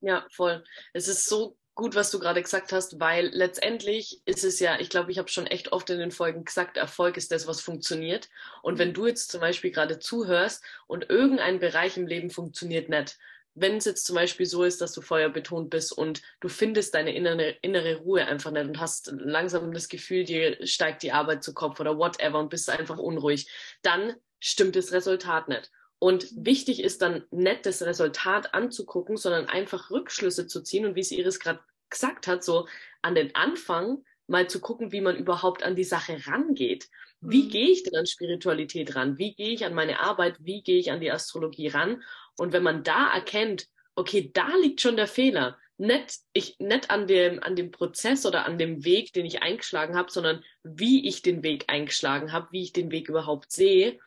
[0.00, 0.64] Ja, voll.
[0.92, 4.90] Es ist so gut, was du gerade gesagt hast, weil letztendlich ist es ja, ich
[4.90, 8.28] glaube, ich habe schon echt oft in den Folgen gesagt, Erfolg ist das, was funktioniert.
[8.62, 13.18] Und wenn du jetzt zum Beispiel gerade zuhörst und irgendein Bereich im Leben funktioniert nicht,
[13.54, 17.14] wenn es jetzt zum Beispiel so ist, dass du feuerbetont bist und du findest deine
[17.14, 21.52] innere, innere Ruhe einfach nicht und hast langsam das Gefühl, dir steigt die Arbeit zu
[21.52, 23.50] Kopf oder whatever und bist einfach unruhig,
[23.82, 25.70] dann stimmt das Resultat nicht.
[26.00, 31.00] Und wichtig ist dann nicht das Resultat anzugucken, sondern einfach Rückschlüsse zu ziehen und wie
[31.00, 31.60] es Iris gerade
[31.90, 32.66] gesagt hat, so
[33.02, 36.88] an den Anfang mal zu gucken, wie man überhaupt an die Sache rangeht.
[37.20, 37.48] Wie mhm.
[37.50, 39.18] gehe ich denn an Spiritualität ran?
[39.18, 40.36] Wie gehe ich an meine Arbeit?
[40.40, 42.02] Wie gehe ich an die Astrologie ran?
[42.38, 47.08] Und wenn man da erkennt, okay, da liegt schon der Fehler, nicht, ich, nicht an,
[47.08, 51.20] dem, an dem Prozess oder an dem Weg, den ich eingeschlagen habe, sondern wie ich
[51.20, 53.98] den Weg eingeschlagen habe, wie ich den Weg überhaupt sehe,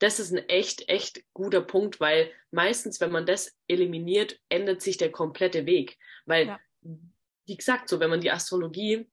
[0.00, 4.96] das ist ein echt, echt guter Punkt, weil meistens, wenn man das eliminiert, ändert sich
[4.96, 5.98] der komplette Weg.
[6.26, 6.60] Weil ja
[7.50, 9.10] wie gesagt, so wenn man die Astrologie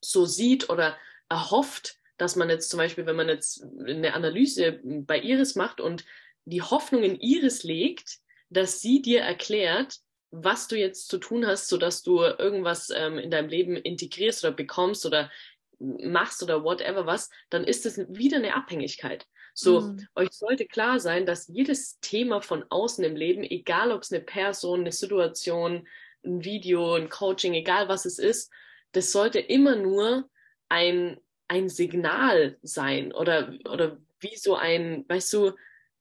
[0.00, 0.96] so sieht oder
[1.28, 6.06] erhofft, dass man jetzt zum Beispiel, wenn man jetzt eine Analyse bei Iris macht und
[6.46, 9.98] die Hoffnung in Iris legt, dass sie dir erklärt,
[10.30, 14.54] was du jetzt zu tun hast, sodass du irgendwas ähm, in deinem Leben integrierst oder
[14.54, 15.30] bekommst oder
[15.78, 19.26] machst oder whatever was, dann ist es wieder eine Abhängigkeit.
[19.58, 20.06] So, mhm.
[20.14, 24.22] euch sollte klar sein, dass jedes Thema von außen im Leben, egal ob es eine
[24.22, 25.88] Person, eine Situation,
[26.22, 28.52] ein Video, ein Coaching, egal was es ist,
[28.92, 30.28] das sollte immer nur
[30.68, 35.52] ein, ein Signal sein oder, oder wie so ein, weißt du,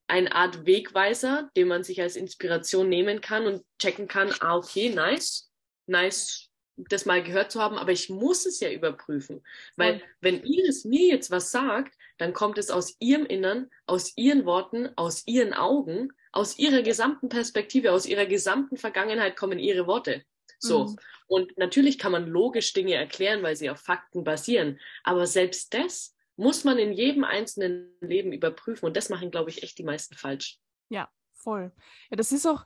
[0.07, 4.89] eine Art Wegweiser, den man sich als Inspiration nehmen kann und checken kann, ah, okay,
[4.89, 5.49] nice,
[5.87, 9.41] nice, das mal gehört zu haben, aber ich muss es ja überprüfen.
[9.77, 14.45] Weil wenn Iris mir jetzt was sagt, dann kommt es aus ihrem Innern, aus ihren
[14.45, 20.23] Worten, aus ihren Augen aus ihrer gesamten Perspektive, aus ihrer gesamten Vergangenheit kommen ihre Worte.
[20.59, 20.87] So.
[20.87, 20.95] Mhm.
[21.27, 24.79] Und natürlich kann man logisch Dinge erklären, weil sie auf Fakten basieren.
[25.03, 28.85] Aber selbst das muss man in jedem einzelnen Leben überprüfen.
[28.85, 30.59] Und das machen, glaube ich, echt die meisten falsch.
[30.89, 31.71] Ja, voll.
[32.09, 32.65] Ja, das ist auch,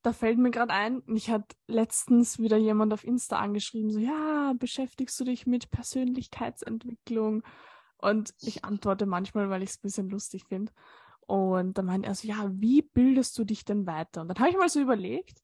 [0.00, 4.54] da fällt mir gerade ein, mich hat letztens wieder jemand auf Insta angeschrieben, so, ja,
[4.58, 7.42] beschäftigst du dich mit Persönlichkeitsentwicklung?
[8.00, 10.72] Und ich antworte manchmal, weil ich es ein bisschen lustig finde.
[11.26, 14.22] Und dann meinte er so, ja, wie bildest du dich denn weiter?
[14.22, 15.42] Und dann habe ich mal so überlegt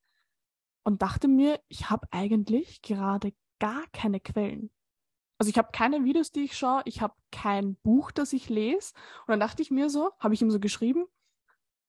[0.83, 4.71] und dachte mir, ich habe eigentlich gerade gar keine Quellen.
[5.39, 8.95] Also ich habe keine Videos, die ich schaue, ich habe kein Buch, das ich lese.
[9.27, 11.05] Und dann dachte ich mir so, habe ich ihm so geschrieben,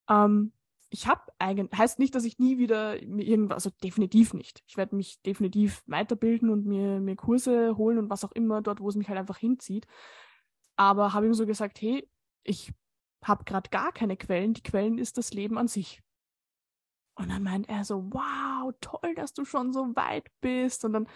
[0.08, 0.52] ähm,
[0.90, 4.62] ich habe eigentlich, heißt nicht, dass ich nie wieder mir irgendwas, also definitiv nicht.
[4.66, 8.80] Ich werde mich definitiv weiterbilden und mir, mir Kurse holen und was auch immer dort,
[8.80, 9.86] wo es mich halt einfach hinzieht.
[10.78, 12.08] Aber habe ihm so gesagt, hey,
[12.44, 12.72] ich
[13.24, 16.00] habe gerade gar keine Quellen, die Quellen ist das Leben an sich.
[17.16, 20.84] Und dann meint er so, wow, toll, dass du schon so weit bist.
[20.84, 21.08] Und dann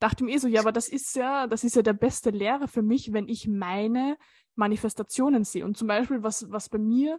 [0.00, 2.28] dachte ich mir eh so, ja, aber das ist ja, das ist ja der beste
[2.28, 4.18] Lehrer für mich, wenn ich meine
[4.54, 5.64] Manifestationen sehe.
[5.64, 7.18] Und zum Beispiel, was, was bei mir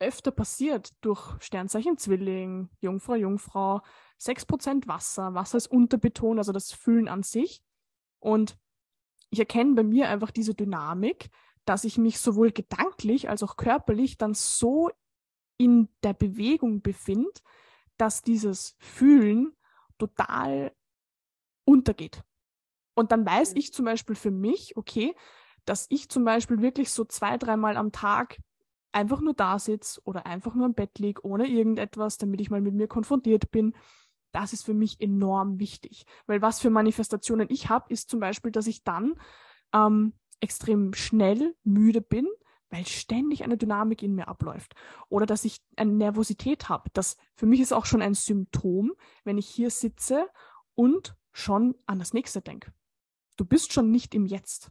[0.00, 3.80] öfter passiert durch Sternzeichen Zwilling, Jungfrau, Jungfrau,
[4.20, 7.62] 6% Wasser, Wasser ist Unterbeton, also das Füllen an sich.
[8.18, 8.58] Und
[9.30, 11.30] ich erkenne bei mir einfach diese Dynamik,
[11.64, 14.90] dass ich mich sowohl gedanklich als auch körperlich dann so
[15.58, 17.30] in der Bewegung befinde,
[17.98, 19.52] dass dieses Fühlen
[19.98, 20.72] total
[21.64, 22.22] untergeht.
[22.94, 25.14] Und dann weiß ich zum Beispiel für mich, okay,
[25.64, 28.38] dass ich zum Beispiel wirklich so zwei, dreimal am Tag
[28.92, 32.60] einfach nur da sitze oder einfach nur am Bett liege, ohne irgendetwas, damit ich mal
[32.60, 33.74] mit mir konfrontiert bin.
[34.32, 36.04] Das ist für mich enorm wichtig.
[36.26, 39.14] Weil was für Manifestationen ich habe, ist zum Beispiel, dass ich dann
[39.72, 42.26] ähm, extrem schnell müde bin,
[42.70, 44.74] weil ständig eine Dynamik in mir abläuft.
[45.08, 46.90] Oder dass ich eine Nervosität habe.
[46.92, 48.92] Das für mich ist auch schon ein Symptom,
[49.24, 50.28] wenn ich hier sitze
[50.74, 52.72] und schon an das nächste denke.
[53.36, 54.70] Du bist schon nicht im Jetzt.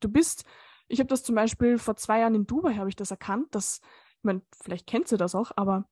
[0.00, 0.44] Du bist,
[0.88, 3.80] ich habe das zum Beispiel vor zwei Jahren in Dubai, habe ich das erkannt, dass,
[4.18, 5.88] ich meine, vielleicht kennt ihr das auch, aber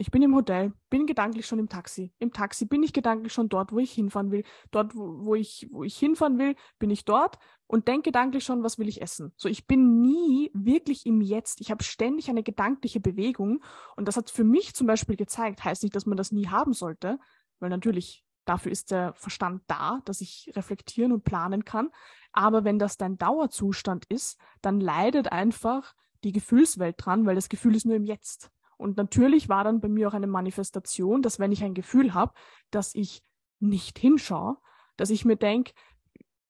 [0.00, 2.12] ich bin im Hotel, bin gedanklich schon im Taxi.
[2.20, 4.44] Im Taxi bin ich gedanklich schon dort, wo ich hinfahren will.
[4.70, 8.62] Dort, wo, wo, ich, wo ich hinfahren will, bin ich dort und denke gedanklich schon,
[8.62, 9.32] was will ich essen.
[9.36, 11.60] So, ich bin nie wirklich im Jetzt.
[11.60, 13.62] Ich habe ständig eine gedankliche Bewegung
[13.96, 16.74] und das hat für mich zum Beispiel gezeigt, heißt nicht, dass man das nie haben
[16.74, 17.18] sollte,
[17.58, 21.90] weil natürlich dafür ist der Verstand da, dass ich reflektieren und planen kann.
[22.32, 27.74] Aber wenn das dein Dauerzustand ist, dann leidet einfach die Gefühlswelt dran, weil das Gefühl
[27.74, 28.50] ist nur im Jetzt.
[28.78, 32.32] Und natürlich war dann bei mir auch eine Manifestation, dass wenn ich ein Gefühl habe,
[32.70, 33.22] dass ich
[33.58, 34.56] nicht hinschaue,
[34.96, 35.72] dass ich mir denke,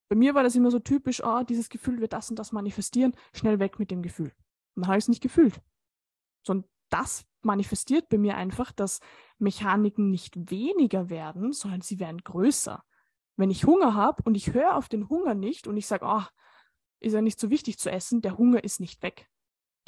[0.08, 3.14] bei mir war das immer so typisch, oh, dieses Gefühl wird das und das manifestieren,
[3.32, 4.32] schnell weg mit dem Gefühl.
[4.74, 5.60] Und dann habe ich es nicht gefühlt.
[6.46, 9.00] Sondern das manifestiert bei mir einfach, dass
[9.38, 12.82] Mechaniken nicht weniger werden, sondern sie werden größer.
[13.36, 16.22] Wenn ich Hunger habe und ich höre auf den Hunger nicht und ich sage, oh,
[17.00, 19.28] ist ja nicht so wichtig zu essen, der Hunger ist nicht weg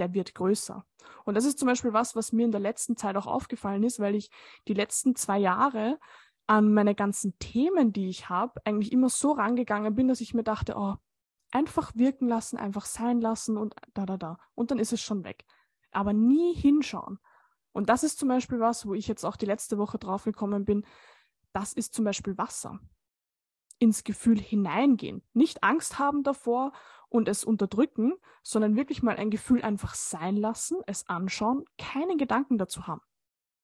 [0.01, 0.85] der wird größer.
[1.25, 4.01] Und das ist zum Beispiel was, was mir in der letzten Zeit auch aufgefallen ist,
[4.01, 4.31] weil ich
[4.67, 5.99] die letzten zwei Jahre
[6.47, 10.43] an meine ganzen Themen, die ich habe, eigentlich immer so rangegangen bin, dass ich mir
[10.43, 10.97] dachte, oh,
[11.53, 14.39] einfach wirken lassen, einfach sein lassen und da, da, da.
[14.55, 15.45] Und dann ist es schon weg.
[15.93, 17.19] Aber nie hinschauen.
[17.73, 20.85] Und das ist zum Beispiel was, wo ich jetzt auch die letzte Woche draufgekommen bin.
[21.53, 22.81] Das ist zum Beispiel Wasser.
[23.79, 25.23] Ins Gefühl hineingehen.
[25.33, 26.73] Nicht Angst haben davor
[27.11, 32.57] und es unterdrücken, sondern wirklich mal ein Gefühl einfach sein lassen, es anschauen, keinen Gedanken
[32.57, 33.03] dazu haben.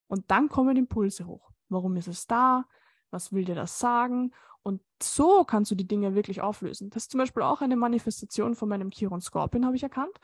[0.08, 1.50] Und dann kommen Impulse hoch.
[1.68, 2.64] Warum ist es da?
[3.10, 4.32] Was will dir das sagen?
[4.62, 6.90] Und so kannst du die Dinge wirklich auflösen.
[6.90, 10.18] Das ist zum Beispiel auch eine Manifestation von meinem Chiron Scorpion, habe ich erkannt,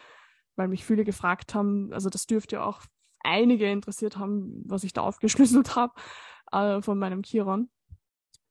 [0.57, 2.83] weil mich viele gefragt haben, also das dürfte ja auch
[3.21, 5.95] einige interessiert haben, was ich da aufgeschlüsselt habe
[6.51, 7.71] äh, von meinem Chiron.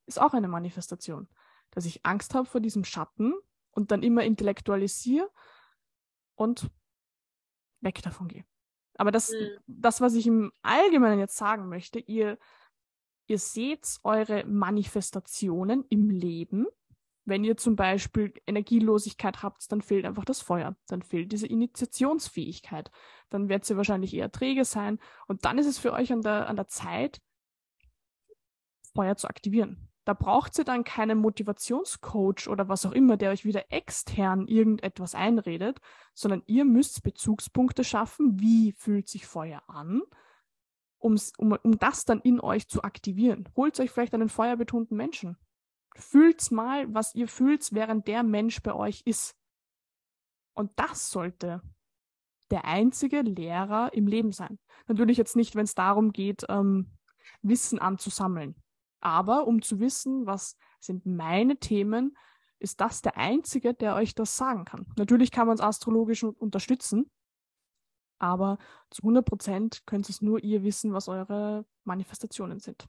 [0.05, 1.27] Ist auch eine Manifestation,
[1.71, 3.33] dass ich Angst habe vor diesem Schatten
[3.71, 5.29] und dann immer intellektualisiere
[6.35, 6.69] und
[7.81, 8.45] weg davon gehe.
[8.95, 9.57] Aber das, mhm.
[9.67, 12.37] das, was ich im Allgemeinen jetzt sagen möchte, ihr,
[13.27, 16.67] ihr seht eure Manifestationen im Leben.
[17.23, 20.75] Wenn ihr zum Beispiel Energielosigkeit habt, dann fehlt einfach das Feuer.
[20.87, 22.91] Dann fehlt diese Initiationsfähigkeit.
[23.29, 24.99] Dann wird sie wahrscheinlich eher träge sein.
[25.27, 27.21] Und dann ist es für euch an der, an der Zeit,
[28.93, 29.90] Feuer zu aktivieren.
[30.03, 35.13] Da braucht ihr dann keinen Motivationscoach oder was auch immer, der euch wieder extern irgendetwas
[35.13, 35.79] einredet,
[36.15, 40.01] sondern ihr müsst Bezugspunkte schaffen, wie fühlt sich Feuer an,
[40.97, 43.47] um, um das dann in euch zu aktivieren.
[43.55, 45.37] Holt euch vielleicht einen feuerbetonten Menschen.
[45.95, 49.35] Fühlt's mal, was ihr fühlt, während der Mensch bei euch ist.
[50.53, 51.61] Und das sollte
[52.49, 54.59] der einzige Lehrer im Leben sein.
[54.87, 56.97] Natürlich jetzt nicht, wenn es darum geht, ähm,
[57.41, 58.55] Wissen anzusammeln.
[59.01, 62.15] Aber um zu wissen, was sind meine Themen,
[62.59, 64.85] ist das der Einzige, der euch das sagen kann.
[64.95, 67.09] Natürlich kann man es astrologisch unterstützen,
[68.19, 68.59] aber
[68.91, 72.85] zu 100 Prozent könnt es nur ihr wissen, was eure Manifestationen sind.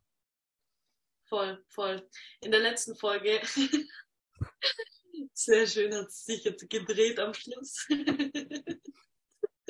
[1.25, 2.07] Voll, voll.
[2.43, 3.41] In der letzten Folge,
[5.33, 7.87] sehr schön hat es sich jetzt gedreht am Schluss.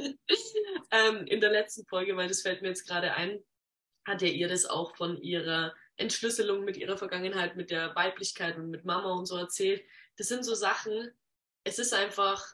[0.90, 3.38] ähm, in der letzten Folge, weil das fällt mir jetzt gerade ein,
[4.04, 8.70] hat ja ihr das auch von ihrer Entschlüsselung mit ihrer Vergangenheit, mit der Weiblichkeit und
[8.70, 9.84] mit Mama und so erzählt.
[10.16, 11.12] Das sind so Sachen,
[11.64, 12.44] es ist einfach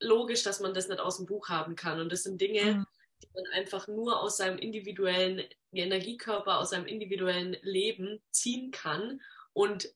[0.00, 2.00] logisch, dass man das nicht aus dem Buch haben kann.
[2.00, 2.86] Und das sind Dinge, mhm.
[3.22, 9.20] die man einfach nur aus seinem individuellen Energiekörper, aus seinem individuellen Leben ziehen kann
[9.52, 9.92] und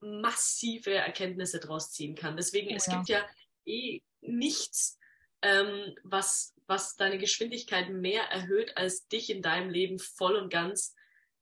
[0.00, 2.36] massive Erkenntnisse daraus ziehen kann.
[2.36, 2.96] Deswegen, oh, es ja.
[2.96, 3.26] gibt ja
[3.66, 4.98] eh nichts,
[5.42, 10.94] ähm, was, was deine Geschwindigkeit mehr erhöht, als dich in deinem Leben voll und ganz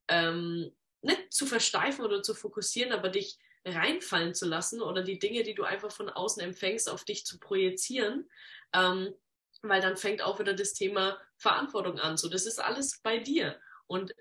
[0.09, 5.43] ähm, nicht zu versteifen oder zu fokussieren, aber dich reinfallen zu lassen oder die Dinge,
[5.43, 8.29] die du einfach von außen empfängst, auf dich zu projizieren.
[8.73, 9.15] Ähm,
[9.63, 12.17] weil dann fängt auch wieder das Thema Verantwortung an.
[12.17, 13.59] So, das ist alles bei dir.
[13.87, 14.15] Und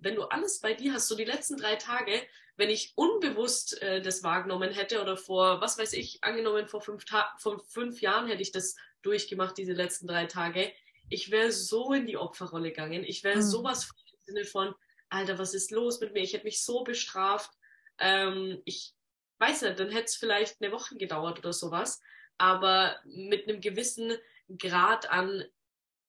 [0.00, 2.22] wenn du alles bei dir hast, so die letzten drei Tage,
[2.56, 7.04] wenn ich unbewusst äh, das wahrgenommen hätte oder vor, was weiß ich, angenommen vor fünf,
[7.04, 10.72] Ta vor fünf Jahren hätte ich das durchgemacht, diese letzten drei Tage,
[11.08, 13.04] ich wäre so in die Opferrolle gegangen.
[13.04, 13.42] Ich wäre mhm.
[13.42, 14.74] sowas im Sinne von,
[15.10, 16.22] Alter, was ist los mit mir?
[16.22, 17.50] Ich hätte mich so bestraft.
[17.98, 18.94] Ähm, ich
[19.38, 22.00] weiß nicht, dann hätte es vielleicht eine Woche gedauert oder sowas.
[22.38, 24.16] Aber mit einem gewissen
[24.58, 25.44] Grad an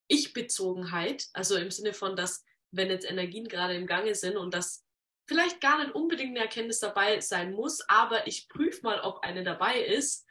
[0.08, 4.86] Ich-Bezogenheit, also im Sinne von, dass wenn jetzt Energien gerade im Gange sind und dass
[5.28, 9.44] vielleicht gar nicht unbedingt eine Erkenntnis dabei sein muss, aber ich prüfe mal, ob eine
[9.44, 10.26] dabei ist,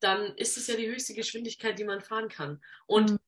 [0.00, 2.62] dann ist es ja die höchste Geschwindigkeit, die man fahren kann.
[2.86, 3.18] Und mhm.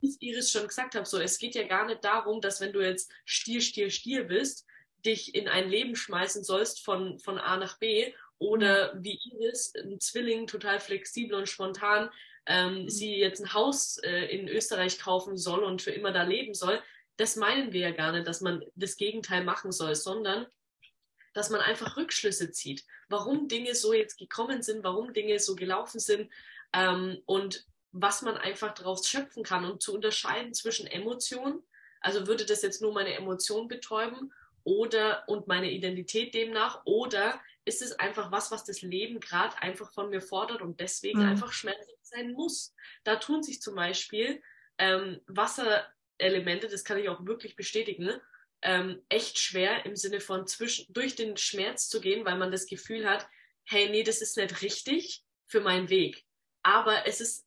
[0.00, 2.80] Wie Iris schon gesagt hat, so, es geht ja gar nicht darum, dass wenn du
[2.80, 4.66] jetzt Stier, Stier, Stier bist,
[5.04, 9.04] dich in ein Leben schmeißen sollst von, von A nach B oder mhm.
[9.04, 12.10] wie Iris, ein Zwilling, total flexibel und spontan,
[12.46, 12.88] ähm, mhm.
[12.90, 16.82] sie jetzt ein Haus äh, in Österreich kaufen soll und für immer da leben soll.
[17.16, 20.46] Das meinen wir ja gar nicht, dass man das Gegenteil machen soll, sondern
[21.32, 26.00] dass man einfach Rückschlüsse zieht, warum Dinge so jetzt gekommen sind, warum Dinge so gelaufen
[26.00, 26.30] sind
[26.72, 27.66] ähm, und
[28.00, 31.62] was man einfach daraus schöpfen kann und zu unterscheiden zwischen Emotionen,
[32.00, 34.32] also würde das jetzt nur meine Emotion betäuben
[34.64, 39.92] oder und meine Identität demnach oder ist es einfach was, was das Leben gerade einfach
[39.92, 41.30] von mir fordert und deswegen mhm.
[41.30, 42.74] einfach schmerzlich sein muss.
[43.02, 44.42] Da tun sich zum Beispiel
[44.78, 48.20] ähm, Wasserelemente, das kann ich auch wirklich bestätigen,
[48.62, 52.66] ähm, echt schwer im Sinne von zwischen, durch den Schmerz zu gehen, weil man das
[52.66, 53.26] Gefühl hat,
[53.64, 56.24] hey, nee, das ist nicht richtig für meinen Weg.
[56.62, 57.45] Aber es ist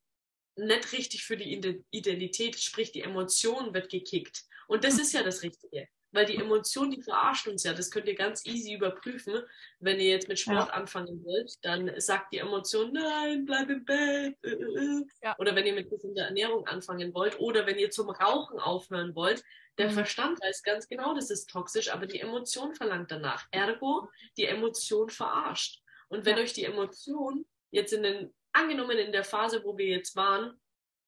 [0.60, 4.43] nicht richtig für die Identität, sprich die Emotion wird gekickt.
[4.67, 5.88] Und das ist ja das Richtige.
[6.12, 7.74] Weil die Emotion, die verarscht uns ja.
[7.74, 9.43] Das könnt ihr ganz easy überprüfen.
[9.80, 10.74] Wenn ihr jetzt mit Sport ja.
[10.74, 14.36] anfangen wollt, dann sagt die Emotion, nein, bleib im Bett.
[14.43, 15.06] Äh, äh, äh.
[15.22, 15.36] Ja.
[15.38, 17.39] Oder wenn ihr mit gesunder Ernährung anfangen wollt.
[17.39, 19.43] Oder wenn ihr zum Rauchen aufhören wollt,
[19.78, 19.93] der mhm.
[19.93, 23.48] Verstand weiß ganz genau, das ist toxisch, aber die Emotion verlangt danach.
[23.52, 25.82] Ergo, die Emotion verarscht.
[26.10, 26.43] Und wenn ja.
[26.43, 30.60] euch die Emotion jetzt in den, angenommen in der Phase, wo wir jetzt waren,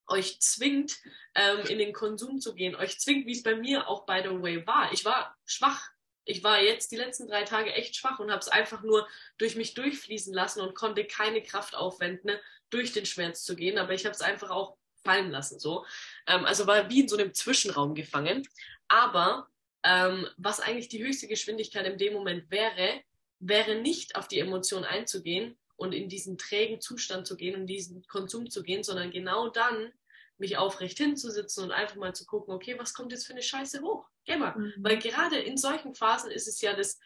[0.06, 0.98] euch zwingt,
[1.34, 4.42] ähm, in den Konsum zu gehen, euch zwingt, wie es bei mir auch by the
[4.42, 4.92] way war.
[4.92, 5.90] Ich war schwach.
[6.24, 9.56] Ich war jetzt die letzten drei Tage echt schwach und habe es einfach nur durch
[9.56, 12.38] mich durchfließen lassen und konnte keine Kraft aufwenden,
[12.70, 13.78] durch den Schmerz zu gehen.
[13.78, 15.58] Aber ich habe es einfach auch fallen lassen.
[15.58, 15.84] So.
[16.26, 18.46] Ähm, also war wie in so einem Zwischenraum gefangen.
[18.86, 19.48] Aber
[19.82, 23.02] ähm, was eigentlich die höchste Geschwindigkeit in dem Moment wäre,
[23.40, 28.06] wäre nicht auf die Emotion einzugehen und in diesen trägen Zustand zu gehen und diesen
[28.06, 29.92] Konsum zu gehen, sondern genau dann
[30.38, 33.82] mich aufrecht hinzusitzen und einfach mal zu gucken, okay, was kommt jetzt für eine Scheiße
[33.82, 34.08] hoch?
[34.24, 34.56] Geh mal.
[34.56, 34.72] Mhm.
[34.78, 36.98] Weil gerade in solchen Phasen ist es ja das,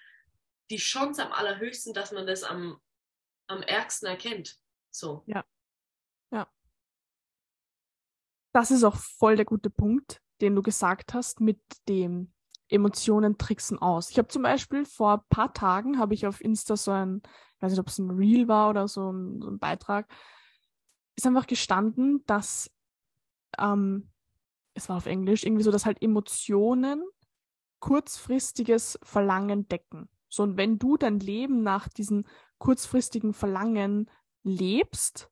[0.70, 2.80] die Chance am allerhöchsten, dass man das am,
[3.46, 4.58] am ärgsten erkennt.
[4.90, 5.22] So.
[5.26, 5.44] Ja.
[6.30, 6.48] Ja
[8.56, 11.60] das ist auch voll der gute Punkt, den du gesagt hast mit
[11.90, 12.32] dem
[12.70, 14.08] Emotionen tricksen aus.
[14.08, 17.20] Ich habe zum Beispiel vor ein paar Tagen habe ich auf Insta so ein,
[17.66, 20.08] weiß nicht, ob es ein Reel war oder so ein, so ein Beitrag,
[21.16, 22.70] ist einfach gestanden, dass
[23.58, 24.08] ähm,
[24.74, 27.02] es war auf Englisch irgendwie so, dass halt Emotionen
[27.80, 30.08] kurzfristiges Verlangen decken.
[30.28, 32.26] So und wenn du dein Leben nach diesen
[32.58, 34.10] kurzfristigen Verlangen
[34.42, 35.30] lebst,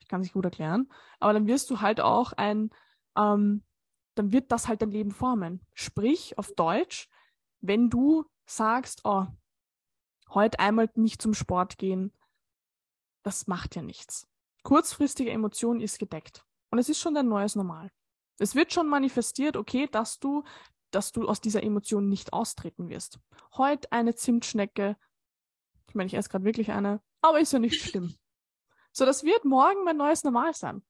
[0.00, 0.88] ich kann es nicht gut erklären,
[1.20, 2.70] aber dann wirst du halt auch ein,
[3.16, 3.62] ähm,
[4.14, 5.60] dann wird das halt dein Leben formen.
[5.74, 7.08] Sprich, auf Deutsch,
[7.60, 9.26] wenn du sagst, oh,
[10.30, 12.12] heute einmal nicht zum Sport gehen,
[13.22, 14.28] das macht ja nichts.
[14.62, 16.44] Kurzfristige Emotion ist gedeckt.
[16.70, 17.90] Und es ist schon dein neues Normal.
[18.38, 20.44] Es wird schon manifestiert, okay, dass du,
[20.90, 23.18] dass du aus dieser Emotion nicht austreten wirst.
[23.56, 24.96] Heute eine Zimtschnecke.
[25.88, 28.14] Ich meine, ich esse gerade wirklich eine, aber ist ja nicht schlimm.
[28.92, 30.82] So, das wird morgen mein neues Normal sein.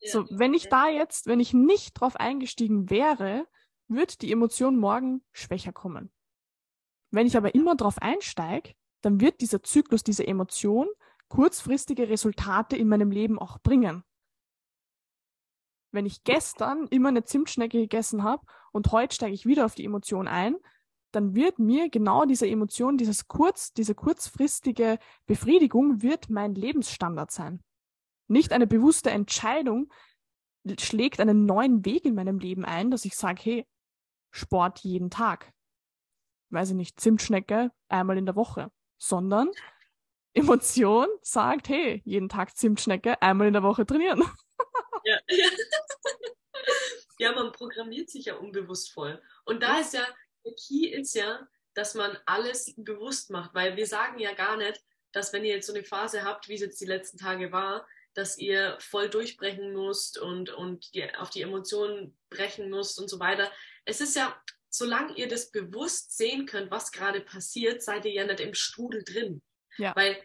[0.00, 3.46] So, wenn ich da jetzt, wenn ich nicht drauf eingestiegen wäre,
[3.88, 6.10] wird die Emotion morgen schwächer kommen.
[7.14, 10.88] Wenn ich aber immer drauf einsteige, dann wird dieser Zyklus, diese Emotion
[11.28, 14.02] kurzfristige Resultate in meinem Leben auch bringen.
[15.92, 19.84] Wenn ich gestern immer eine Zimtschnecke gegessen habe und heute steige ich wieder auf die
[19.84, 20.56] Emotion ein,
[21.12, 27.62] dann wird mir genau diese Emotion, dieses kurz, diese kurzfristige Befriedigung wird mein Lebensstandard sein.
[28.26, 29.92] Nicht eine bewusste Entscheidung
[30.80, 33.66] schlägt einen neuen Weg in meinem Leben ein, dass ich sage, hey,
[34.32, 35.54] Sport jeden Tag.
[36.54, 39.50] Weiß ich nicht, Zimtschnecke einmal in der Woche, sondern
[40.34, 44.22] Emotion sagt, hey, jeden Tag Zimtschnecke einmal in der Woche trainieren.
[45.06, 45.18] Ja,
[47.18, 49.20] ja man programmiert sich ja unbewusst voll.
[49.44, 50.06] Und da ist ja
[50.46, 54.82] der Key ist ja, dass man alles bewusst macht, weil wir sagen ja gar nicht,
[55.12, 57.86] dass wenn ihr jetzt so eine Phase habt, wie es jetzt die letzten Tage war,
[58.14, 63.20] dass ihr voll durchbrechen müsst und, und die, auf die Emotionen brechen müsst und so
[63.20, 63.50] weiter.
[63.84, 64.34] Es ist ja,
[64.76, 69.04] solange ihr das bewusst sehen könnt, was gerade passiert, seid ihr ja nicht im Strudel
[69.04, 69.42] drin.
[69.78, 69.94] Ja.
[69.94, 70.20] Weil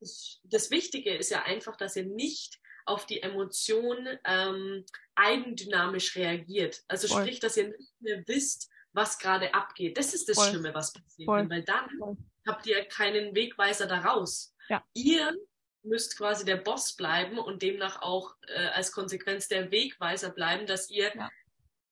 [0.00, 4.84] das, Wichtige ist ja einfach, dass ihr nicht auf die Emotion ähm,
[5.14, 6.84] eigendynamisch reagiert.
[6.86, 7.22] Also Voll.
[7.22, 9.96] sprich, dass ihr nicht mehr wisst, was gerade abgeht.
[9.96, 10.50] Das ist das Voll.
[10.50, 11.26] Schlimme, was passiert.
[11.26, 11.48] Voll.
[11.48, 11.88] Weil dann
[12.46, 14.54] habt ihr keinen Wegweiser daraus.
[14.68, 14.84] Ja.
[14.92, 15.34] Ihr
[15.82, 20.90] müsst quasi der Boss bleiben und demnach auch äh, als Konsequenz der Wegweiser bleiben, dass
[20.90, 21.30] ihr, Ja.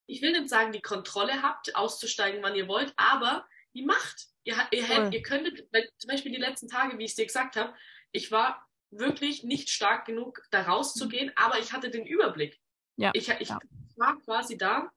[0.07, 4.27] Ich will nicht sagen, die Kontrolle habt, auszusteigen, wann ihr wollt, aber die Macht.
[4.45, 7.27] Ihr, ihr, hält, ihr könntet, weil zum Beispiel die letzten Tage, wie ich es dir
[7.27, 7.75] gesagt habe,
[8.11, 12.61] ich war wirklich nicht stark genug, da rauszugehen, aber ich hatte den Überblick.
[12.97, 13.11] Ja.
[13.15, 13.59] Ich, ich Ja.
[13.97, 14.91] war quasi da,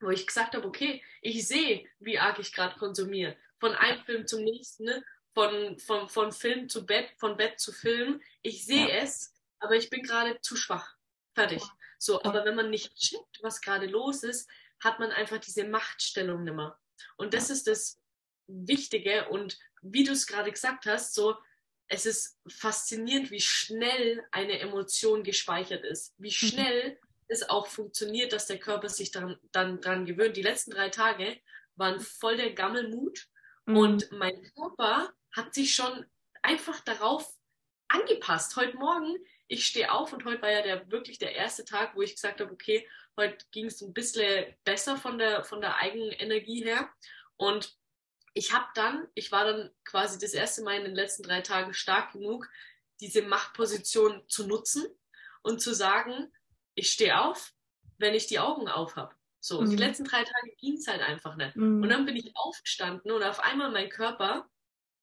[0.00, 3.36] wo ich gesagt habe, okay, ich sehe, wie arg ich gerade konsumiere.
[3.58, 5.04] Von einem Film zum nächsten, ne?
[5.34, 8.20] von, von, von Film zu Bett, von Bett zu Film.
[8.42, 8.94] Ich sehe Ja.
[9.02, 10.94] es, aber ich bin gerade zu schwach.
[11.34, 11.62] Fertig.
[12.02, 14.48] So, aber wenn man nicht checkt, was gerade los ist,
[14.82, 16.78] hat man einfach diese Machtstellung nimmer.
[17.18, 18.00] Und das ist das
[18.46, 19.28] Wichtige.
[19.28, 21.36] Und wie du es gerade gesagt hast, so,
[21.88, 26.14] es ist faszinierend, wie schnell eine Emotion gespeichert ist.
[26.16, 26.98] Wie schnell
[27.28, 30.36] es auch funktioniert, dass der Körper sich dann, dann dran gewöhnt.
[30.36, 31.38] Die letzten drei Tage
[31.76, 33.28] waren voll der Gammelmut.
[33.66, 33.76] Mhm.
[33.76, 36.06] Und mein Körper hat sich schon
[36.40, 37.30] einfach darauf
[37.88, 38.56] angepasst.
[38.56, 39.18] Heute Morgen,
[39.50, 42.40] ich stehe auf und heute war ja der, wirklich der erste Tag, wo ich gesagt
[42.40, 46.88] habe, okay, heute ging es ein bisschen besser von der, von der Eigenenergie her.
[47.36, 47.76] Und
[48.32, 51.74] ich habe dann, ich war dann quasi das erste Mal in den letzten drei Tagen
[51.74, 52.48] stark genug,
[53.00, 54.86] diese Machtposition zu nutzen
[55.42, 56.32] und zu sagen,
[56.76, 57.52] ich stehe auf,
[57.98, 59.16] wenn ich die Augen auf habe.
[59.40, 59.82] So, und die Mhm.
[59.82, 61.56] letzten drei Tage ging es halt einfach nicht.
[61.56, 61.82] Mhm.
[61.82, 64.48] Und dann bin ich aufgestanden und auf einmal mein Körper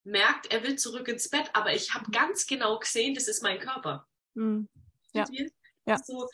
[0.06, 3.60] merkt, er will zurück ins Bett, aber ich habe ganz genau gesehen, das ist mein
[3.60, 4.08] Körper.
[4.38, 4.70] Mhm.
[5.14, 5.26] Ja.
[5.86, 5.96] Ja.
[5.96, 6.30] Es ist so,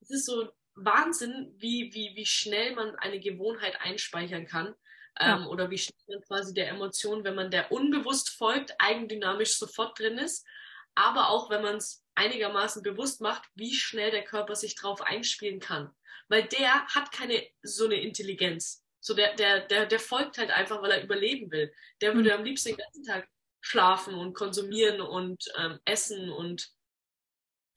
[0.00, 4.74] es ist so Wahnsinn, wie, wie, wie schnell man eine Gewohnheit einspeichern kann.
[5.20, 9.98] Ähm, Oder wie schnell man quasi der Emotion, wenn man der unbewusst folgt, eigendynamisch sofort
[9.98, 10.46] drin ist.
[10.94, 15.58] Aber auch wenn man es einigermaßen bewusst macht, wie schnell der Körper sich drauf einspielen
[15.58, 15.90] kann.
[16.28, 18.84] Weil der hat keine so eine Intelligenz.
[19.00, 21.72] So der, der, der, der folgt halt einfach, weil er überleben will.
[22.00, 23.28] Der würde am liebsten den ganzen Tag
[23.60, 26.70] schlafen und konsumieren und ähm, essen und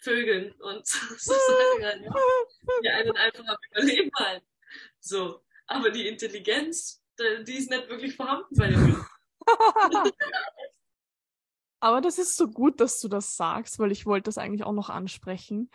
[0.01, 2.11] Vögeln und so Sachen halt, ja,
[2.83, 4.45] die einen einfach am Überleben halten.
[4.99, 5.41] So.
[5.67, 9.05] Aber die Intelligenz, die ist nicht wirklich vorhanden bei den Jungen.
[11.79, 14.73] Aber das ist so gut, dass du das sagst, weil ich wollte das eigentlich auch
[14.73, 15.71] noch ansprechen.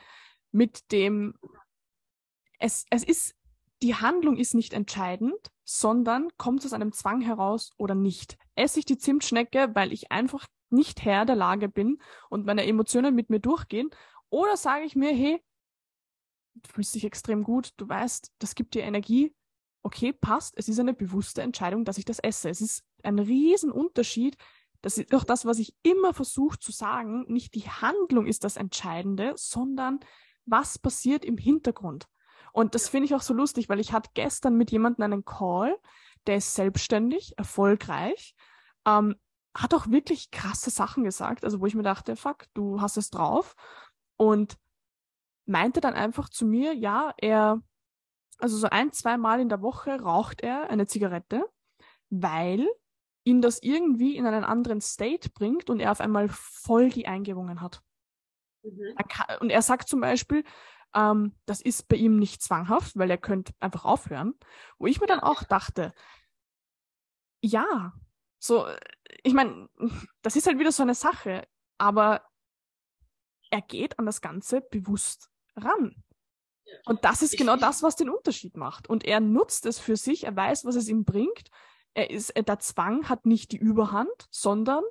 [0.52, 1.34] Mit dem,
[2.60, 3.34] es, es ist,
[3.82, 8.38] die Handlung ist nicht entscheidend, sondern kommt es aus einem Zwang heraus oder nicht.
[8.54, 13.14] Esse ich die Zimtschnecke, weil ich einfach nicht Herr der Lage bin und meine Emotionen
[13.14, 13.90] mit mir durchgehen?
[14.30, 15.42] Oder sage ich mir, hey,
[16.54, 19.34] du fühlst dich extrem gut, du weißt, das gibt dir Energie.
[19.82, 20.54] Okay, passt.
[20.56, 22.50] Es ist eine bewusste Entscheidung, dass ich das esse.
[22.50, 24.36] Es ist ein Riesenunterschied,
[24.82, 27.24] das ist doch das, was ich immer versuche zu sagen.
[27.28, 30.00] Nicht die Handlung ist das Entscheidende, sondern
[30.44, 32.06] was passiert im Hintergrund.
[32.52, 35.76] Und das finde ich auch so lustig, weil ich hatte gestern mit jemandem einen Call,
[36.26, 38.34] der ist selbstständig, erfolgreich,
[38.86, 39.16] ähm,
[39.54, 43.10] hat auch wirklich krasse Sachen gesagt, also wo ich mir dachte, fuck, du hast es
[43.10, 43.56] drauf.
[44.16, 44.56] Und
[45.46, 47.62] meinte dann einfach zu mir, ja, er,
[48.38, 51.44] also so ein, zwei Mal in der Woche raucht er eine Zigarette,
[52.10, 52.66] weil
[53.24, 57.60] ihn das irgendwie in einen anderen State bringt und er auf einmal voll die Eingebungen
[57.60, 57.82] hat.
[58.62, 58.94] Mhm.
[58.96, 60.44] Er kann, und er sagt zum Beispiel,
[60.94, 64.34] ähm, das ist bei ihm nicht zwanghaft, weil er könnte einfach aufhören.
[64.78, 65.92] Wo ich mir dann auch dachte,
[67.42, 67.92] ja,
[68.38, 68.66] so,
[69.22, 69.68] ich meine,
[70.22, 71.46] das ist halt wieder so eine Sache,
[71.78, 72.22] aber
[73.50, 76.02] er geht an das Ganze bewusst ran.
[76.64, 76.74] Ja.
[76.86, 78.88] Und das ist genau das, was den Unterschied macht.
[78.88, 81.50] Und er nutzt es für sich, er weiß, was es ihm bringt.
[81.94, 84.82] Er ist, äh, der Zwang hat nicht die Überhand, sondern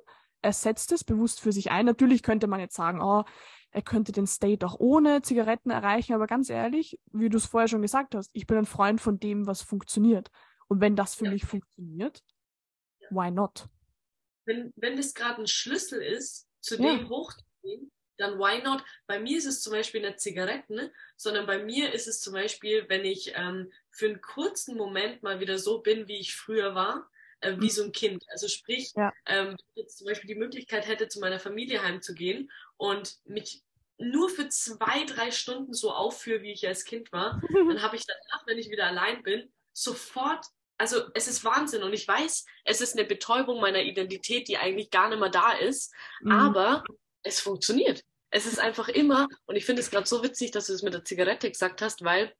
[0.42, 1.86] er setzt es bewusst für sich ein.
[1.86, 3.24] Natürlich könnte man jetzt sagen, oh,
[3.70, 7.68] er könnte den State auch ohne Zigaretten erreichen, aber ganz ehrlich, wie du es vorher
[7.68, 10.30] schon gesagt hast, ich bin ein Freund von dem, was funktioniert.
[10.68, 11.32] Und wenn das für Ja.
[11.32, 12.22] mich funktioniert,
[13.10, 13.68] why not?
[14.46, 16.96] Wenn, wenn das gerade ein Schlüssel ist, zu Ja.
[16.96, 18.82] dem hochzugehen, dann why not?
[19.06, 20.92] Bei mir ist es zum Beispiel nicht Zigaretten, ne?
[21.16, 25.40] sondern bei mir ist es zum Beispiel, wenn ich ähm, für einen kurzen Moment mal
[25.40, 27.10] wieder so bin, wie ich früher war,
[27.40, 28.24] äh, wie so ein Kind.
[28.30, 29.12] Also sprich, Ja.
[29.26, 33.62] ähm, wenn ich jetzt zum Beispiel die Möglichkeit hätte, zu meiner Familie heimzugehen und mich
[33.98, 37.40] nur für zwei, drei Stunden so aufführe, wie ich als Kind war,
[37.78, 40.44] dann habe ich danach, wenn ich wieder allein bin, sofort,
[40.78, 44.90] also es ist Wahnsinn und ich weiß, es ist eine Betäubung meiner Identität, die eigentlich
[44.90, 46.32] gar nicht mehr da ist, Mhm.
[46.32, 46.84] aber
[47.26, 48.02] es funktioniert.
[48.30, 50.94] Es ist einfach immer, und ich finde es gerade so witzig, dass du es mit
[50.94, 52.32] der Zigarette gesagt hast, weil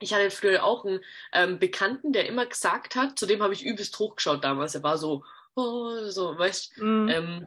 [0.00, 1.00] ich hatte früher auch einen
[1.32, 4.74] ähm, Bekannten, der immer gesagt hat, zu dem habe ich übelst hochgeschaut damals.
[4.74, 7.08] Er war so, oh, so, weißt Mhm.
[7.08, 7.46] ähm,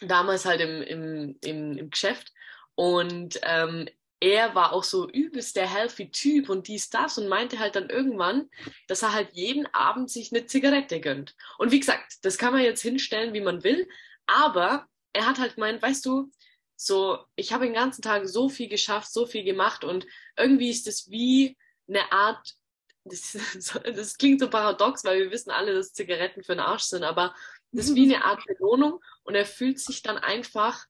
[0.00, 2.32] damals halt im, im, im, im Geschäft.
[2.74, 3.88] Und ähm,
[4.20, 7.90] er war auch so übelst der healthy Typ und dies, das und meinte halt dann
[7.90, 8.50] irgendwann,
[8.88, 11.34] dass er halt jeden Abend sich eine Zigarette gönnt.
[11.58, 13.86] Und wie gesagt, das kann man jetzt hinstellen, wie man will,
[14.26, 14.86] aber
[15.16, 16.30] er hat halt gemeint, weißt du,
[16.76, 20.06] so, ich habe den ganzen Tag so viel geschafft, so viel gemacht und
[20.36, 21.56] irgendwie ist das wie
[21.88, 22.54] eine Art,
[23.04, 23.38] das,
[23.84, 27.34] das klingt so paradox, weil wir wissen alle, dass Zigaretten für den Arsch sind, aber
[27.72, 30.84] das ist wie eine Art Belohnung und er fühlt sich dann einfach,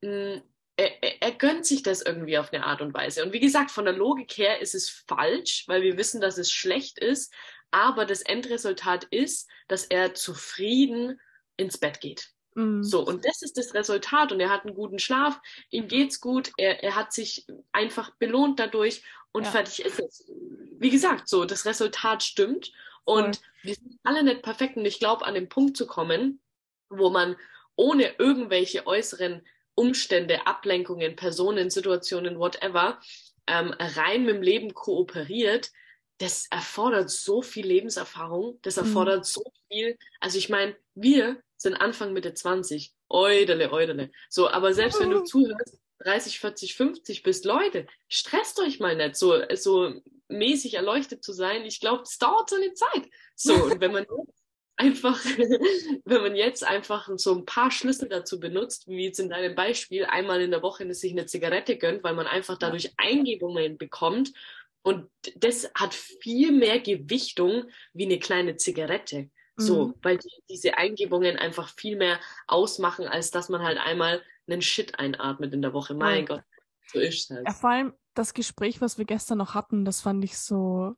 [0.00, 0.42] mh,
[0.76, 3.22] er, er, er gönnt sich das irgendwie auf eine Art und Weise.
[3.22, 6.50] Und wie gesagt, von der Logik her ist es falsch, weil wir wissen, dass es
[6.50, 7.32] schlecht ist,
[7.70, 11.20] aber das Endresultat ist, dass er zufrieden
[11.56, 12.32] ins Bett geht.
[12.54, 12.82] Mhm.
[12.82, 14.32] So, und das ist das Resultat.
[14.32, 15.40] Und er hat einen guten Schlaf,
[15.70, 19.50] ihm geht's gut, er, er hat sich einfach belohnt dadurch und Ja.
[19.50, 20.30] fertig ist es.
[20.78, 22.72] Wie gesagt, so, das Resultat stimmt.
[23.04, 24.76] Und wir sind alle nicht perfekt.
[24.76, 26.40] Und ich glaube, an den Punkt zu kommen,
[26.88, 27.36] wo man
[27.76, 29.42] ohne irgendwelche äußeren
[29.74, 33.00] Umstände, Ablenkungen, Personen, Situationen, whatever,
[33.46, 35.70] ähm, rein mit dem Leben kooperiert,
[36.18, 38.82] das erfordert so viel Lebenserfahrung, das Mhm.
[38.84, 39.96] erfordert so viel.
[40.20, 42.92] Also ich meine, wir sind Anfang Mitte 20.
[43.10, 44.10] Eudele, eudele.
[44.30, 49.16] So, aber selbst wenn du zuhörst, 30, 40, 50 bist, Leute, stresst euch mal nicht,
[49.16, 49.92] so, so
[50.28, 51.66] mäßig erleuchtet zu sein.
[51.66, 53.10] Ich glaube, es dauert so eine Zeit.
[53.34, 54.42] So, und wenn man jetzt
[54.76, 55.22] einfach,
[56.06, 60.06] wenn man jetzt einfach so ein paar Schlüssel dazu benutzt, wie jetzt in deinem Beispiel,
[60.06, 64.32] einmal in der Woche sich eine Zigarette gönnt, weil man einfach dadurch Eingebungen bekommt.
[64.80, 69.28] Und das hat viel mehr Gewichtung wie eine kleine Zigarette.
[69.60, 69.94] So, Mhm.
[70.02, 74.98] weil die, diese Eingebungen einfach viel mehr ausmachen, als dass man halt einmal einen Shit
[74.98, 75.94] einatmet in der Woche.
[75.94, 76.36] Mein Ja.
[76.36, 76.44] Gott,
[76.86, 77.46] so ist es halt.
[77.46, 80.94] Ja, vor allem das Gespräch, was wir gestern noch hatten, das fand ich so.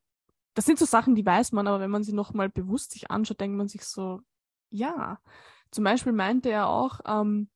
[0.54, 3.40] Das sind so Sachen, die weiß man, aber wenn man sie nochmal bewusst sich anschaut,
[3.40, 4.20] denkt man sich so,
[4.70, 5.20] ja.
[5.70, 7.48] Zum Beispiel meinte er auch, ähm,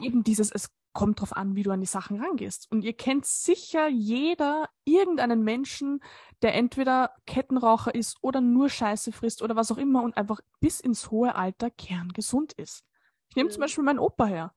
[0.00, 2.70] eben dieses, es kommt drauf an, wie du an die Sachen rangehst.
[2.70, 6.00] Und ihr kennt sicher jeder irgendeinen Menschen,
[6.40, 10.80] der entweder Kettenraucher ist oder nur Scheiße frisst oder was auch immer und einfach bis
[10.80, 12.84] ins hohe Alter kerngesund ist.
[13.28, 13.64] Ich nehme zum Mhm.
[13.64, 14.54] Beispiel meinen Opa her.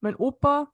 [0.00, 0.72] Mein Opa,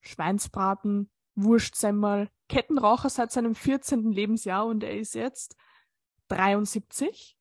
[0.00, 4.12] Schweinsbraten, Wurstsemmel, Kettenraucher seit seinem 14.
[4.12, 5.56] Lebensjahr und er ist jetzt
[6.28, 7.38] 73.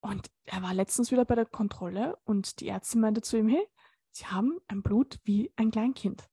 [0.00, 3.64] Und er war letztens wieder bei der Kontrolle und die Ärztin meinte zu ihm, hey,
[4.12, 6.28] Sie haben ein Blut wie ein Kleinkind.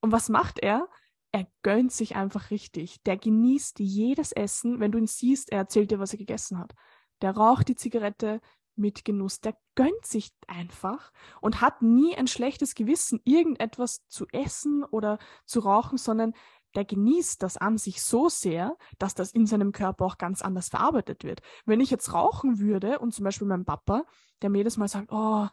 [0.00, 0.88] Und was macht er?
[1.32, 3.02] Er gönnt sich einfach richtig.
[3.04, 4.78] Der genießt jedes Essen.
[4.78, 6.74] Wenn du ihn siehst, er erzählt dir, was er gegessen hat.
[7.22, 8.40] Der raucht die Zigarette
[8.76, 9.40] mit Genuss.
[9.40, 15.60] Der gönnt sich einfach und hat nie ein schlechtes Gewissen, irgendetwas zu essen oder zu
[15.60, 16.34] rauchen, sondern
[16.74, 20.68] der genießt das an sich so sehr, dass das in seinem Körper auch ganz anders
[20.68, 21.40] verarbeitet wird.
[21.66, 24.04] Wenn ich jetzt rauchen würde und zum Beispiel mein Papa,
[24.42, 25.46] der mir jedes Mal sagt, oh,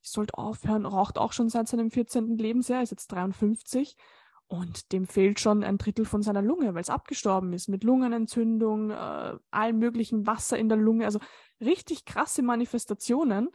[0.00, 2.38] ich sollte aufhören, raucht auch schon seit seinem 14.
[2.38, 3.96] Lebensjahr, ist jetzt 53
[4.46, 8.90] und dem fehlt schon ein Drittel von seiner Lunge, weil es abgestorben ist mit Lungenentzündung,
[8.90, 11.20] äh, allem möglichen Wasser in der Lunge, also
[11.60, 13.50] richtig krasse Manifestationen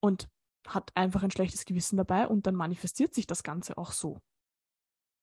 [0.00, 0.28] und
[0.66, 4.20] hat einfach ein schlechtes Gewissen dabei und dann manifestiert sich das Ganze auch so.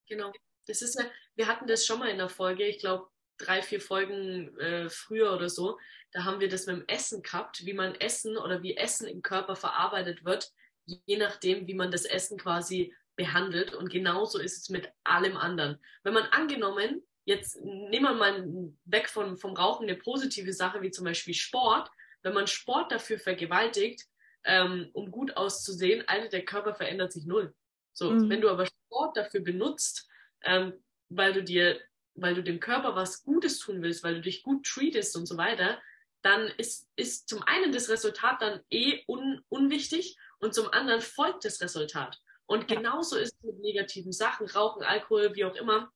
[0.07, 0.31] Genau.
[0.67, 3.07] Das ist eine, wir hatten das schon mal in der Folge, ich glaube
[3.39, 5.77] drei, vier Folgen äh, früher oder so.
[6.11, 9.21] Da haben wir das mit dem Essen gehabt, wie man Essen oder wie Essen im
[9.21, 10.51] Körper verarbeitet wird,
[10.85, 13.73] je nachdem, wie man das Essen quasi behandelt.
[13.73, 15.79] Und genauso ist es mit allem anderen.
[16.03, 18.47] Wenn man angenommen, jetzt nehmen wir mal
[18.85, 21.89] weg von, vom Rauchen eine positive Sache, wie zum Beispiel Sport,
[22.23, 24.05] wenn man Sport dafür vergewaltigt,
[24.45, 27.53] ähm, um gut auszusehen, Alter, der Körper verändert sich null.
[27.93, 28.29] So, Mhm.
[28.29, 30.07] wenn du aber Sport dafür benutzt,
[30.43, 30.73] ähm,
[31.09, 31.79] weil du dir,
[32.21, 35.37] weil du dem Körper was Gutes tun willst, weil du dich gut treatest und so
[35.37, 35.81] weiter,
[36.21, 41.45] dann ist, ist zum einen das Resultat dann eh un, unwichtig und zum anderen folgt
[41.45, 42.19] das Resultat.
[42.45, 45.91] Und genauso ist es mit negativen Sachen, Rauchen, Alkohol, wie auch immer.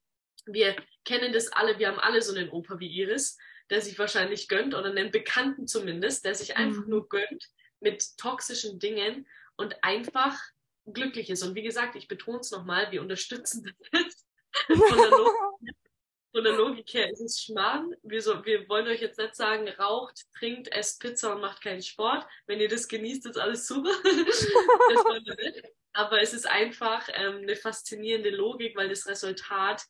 [0.45, 3.37] Wir kennen das alle, wir haben alle so einen Opa wie Iris,
[3.69, 6.89] der sich wahrscheinlich gönnt oder einen Bekannten zumindest, der sich einfach Mhm.
[6.89, 7.49] nur gönnt
[7.79, 10.39] mit toxischen Dingen und einfach
[10.85, 11.43] glücklich ist.
[11.43, 14.27] Und wie gesagt, ich betone es nochmal, wir unterstützen das.
[14.67, 15.35] Von der, Logik,
[16.33, 17.95] von der Logik her ist es Schmarrn.
[18.01, 21.83] Wir, so, wir wollen euch jetzt nicht sagen, raucht, trinkt, esst Pizza und macht keinen
[21.83, 22.25] Sport.
[22.47, 23.91] Wenn ihr das genießt, ist alles super.
[24.03, 25.63] das wollen wir nicht.
[25.93, 29.83] Aber es ist einfach ähm, eine faszinierende Logik, weil das Resultat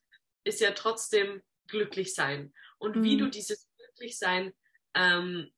[0.43, 2.53] ist ja trotzdem glücklich sein.
[2.77, 3.19] Und wie Mhm.
[3.19, 4.53] du dieses Glücklichsein
[4.95, 5.49] ähm,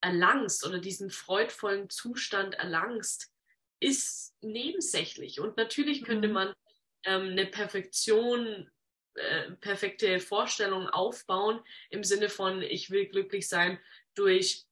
[0.00, 3.30] erlangst oder diesen freudvollen Zustand erlangst,
[3.78, 5.38] ist nebensächlich.
[5.38, 6.34] Und natürlich könnte Mhm.
[6.34, 6.54] man
[7.04, 8.68] ähm, eine Perfektion
[9.20, 11.60] äh, perfekte Vorstellung aufbauen
[11.90, 13.78] im Sinne von, ich will glücklich sein
[14.14, 14.66] durch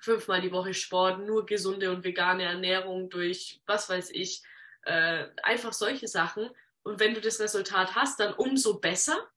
[0.00, 4.42] fünfmal die Woche Sport, nur gesunde und vegane Ernährung, durch was weiß ich,
[4.82, 6.50] äh, einfach solche Sachen.
[6.82, 9.28] Und wenn du das Resultat hast, dann umso besser.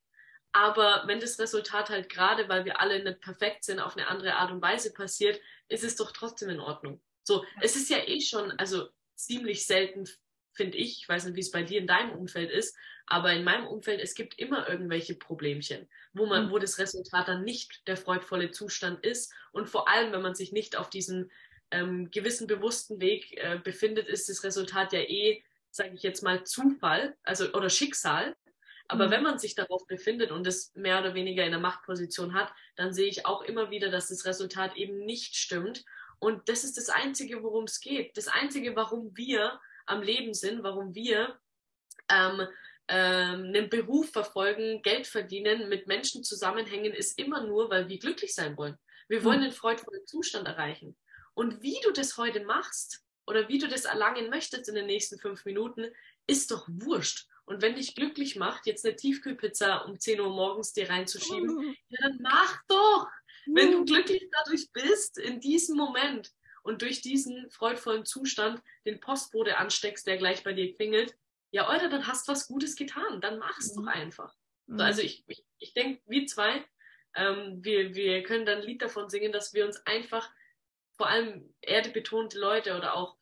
[0.51, 4.35] Aber wenn das Resultat halt gerade, weil wir alle nicht perfekt sind, auf eine andere
[4.35, 5.39] Art und Weise passiert,
[5.69, 7.01] ist es doch trotzdem in Ordnung.
[7.23, 10.05] So, es ist ja eh schon, also ziemlich selten,
[10.53, 12.75] finde ich, ich weiß nicht, wie es bei dir in deinem Umfeld ist,
[13.07, 16.51] aber in meinem Umfeld, es gibt immer irgendwelche Problemchen, wo man, mhm.
[16.51, 19.33] wo das Resultat dann nicht der freudvolle Zustand ist.
[19.53, 21.31] Und vor allem, wenn man sich nicht auf diesem
[21.71, 25.41] ähm, gewissen bewussten Weg äh, befindet, ist das Resultat ja eh,
[25.71, 28.35] sage ich jetzt mal, Zufall, also oder Schicksal.
[28.89, 29.11] Aber mhm.
[29.11, 32.93] wenn man sich darauf befindet und es mehr oder weniger in der Machtposition hat, dann
[32.93, 35.85] sehe ich auch immer wieder, dass das Resultat eben nicht stimmt.
[36.19, 38.17] Und das ist das Einzige, worum es geht.
[38.17, 41.39] Das Einzige, warum wir am Leben sind, warum wir
[42.09, 42.47] ähm,
[42.87, 48.33] ähm, einen Beruf verfolgen, Geld verdienen, mit Menschen zusammenhängen, ist immer nur, weil wir glücklich
[48.33, 48.77] sein wollen.
[49.07, 49.57] Wir wollen den hm.
[49.57, 50.97] freudvollen Zustand erreichen.
[51.33, 55.19] Und wie du das heute machst oder wie du das erlangen möchtest in den nächsten
[55.19, 55.87] fünf Minuten,
[56.27, 57.27] ist doch wurscht.
[57.45, 61.75] Und wenn dich glücklich macht, jetzt eine Tiefkühlpizza um 10 Uhr morgens dir reinzuschieben, hm.
[61.89, 63.07] ja, dann mach doch!
[63.45, 66.33] Wenn du glücklich dadurch bist, in diesem Moment
[66.63, 71.15] und durch diesen freudvollen Zustand den Postbote ansteckst, der gleich bei dir klingelt,
[71.51, 73.85] ja, oder dann hast du was Gutes getan, dann mach es mhm.
[73.85, 74.35] doch einfach.
[74.67, 74.77] Mhm.
[74.77, 76.65] So, also ich, ich, ich denke, wir zwei,
[77.15, 80.29] ähm, wir, wir können dann ein Lied davon singen, dass wir uns einfach
[80.97, 83.17] vor allem erdebetonte Leute oder auch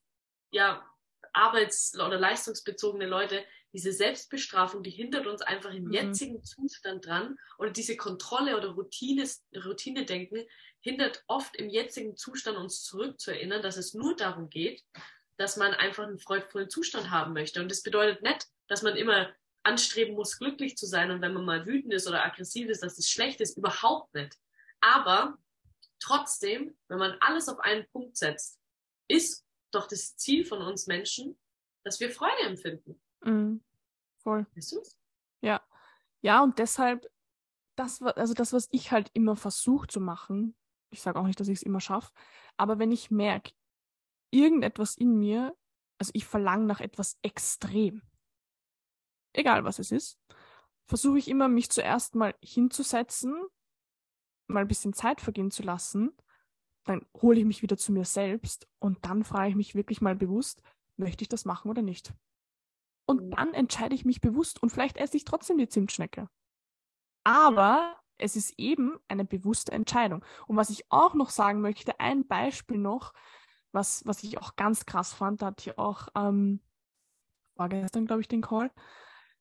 [0.51, 0.85] ja,
[1.33, 5.91] arbeits- oder leistungsbezogene Leute, diese Selbstbestrafung, die hindert uns einfach im mhm.
[5.91, 10.45] jetzigen Zustand dran oder diese Kontrolle oder Routine, Routine-Denken
[10.79, 14.81] hindert oft im jetzigen Zustand uns zurückzuerinnern, dass es nur darum geht,
[15.37, 17.61] dass man einfach einen freudvollen Zustand haben möchte.
[17.61, 19.29] Und das bedeutet nicht, dass man immer
[19.63, 22.95] anstreben muss, glücklich zu sein und wenn man mal wütend ist oder aggressiv ist, dass
[22.95, 24.37] das schlecht ist, überhaupt nicht.
[24.79, 25.37] Aber
[25.99, 28.59] trotzdem, wenn man alles auf einen Punkt setzt,
[29.07, 31.37] ist doch das Ziel von uns Menschen,
[31.83, 33.01] dass wir Freude empfinden.
[33.21, 33.57] Mm,
[34.17, 34.45] voll.
[34.55, 34.97] Weißt du's?
[35.41, 35.61] Ja.
[36.21, 37.11] Ja, und deshalb,
[37.75, 40.55] das, also das, was ich halt immer versuche zu machen,
[40.91, 42.11] ich sage auch nicht, dass ich es immer schaffe,
[42.57, 43.51] aber wenn ich merke,
[44.35, 45.55] irgendetwas in mir,
[45.97, 48.01] also ich verlange nach etwas extrem,
[49.33, 50.19] egal was es ist,
[50.87, 53.35] versuche ich immer, mich zuerst mal hinzusetzen,
[54.47, 56.15] mal ein bisschen Zeit vergehen zu lassen,
[56.83, 60.15] dann hole ich mich wieder zu mir selbst und dann frage ich mich wirklich mal
[60.15, 60.61] bewusst,
[60.97, 62.13] möchte ich das machen oder nicht?
[63.07, 66.29] Und dann entscheide ich mich bewusst und vielleicht esse ich trotzdem die Zimtschnecke.
[67.23, 70.23] Aber es ist eben eine bewusste Entscheidung.
[70.47, 73.13] Und was ich auch noch sagen möchte, ein Beispiel noch,
[73.75, 76.61] was, was ich auch ganz krass fand, da hatte ich auch ähm,
[77.55, 78.71] vorgestern, glaube ich, den Call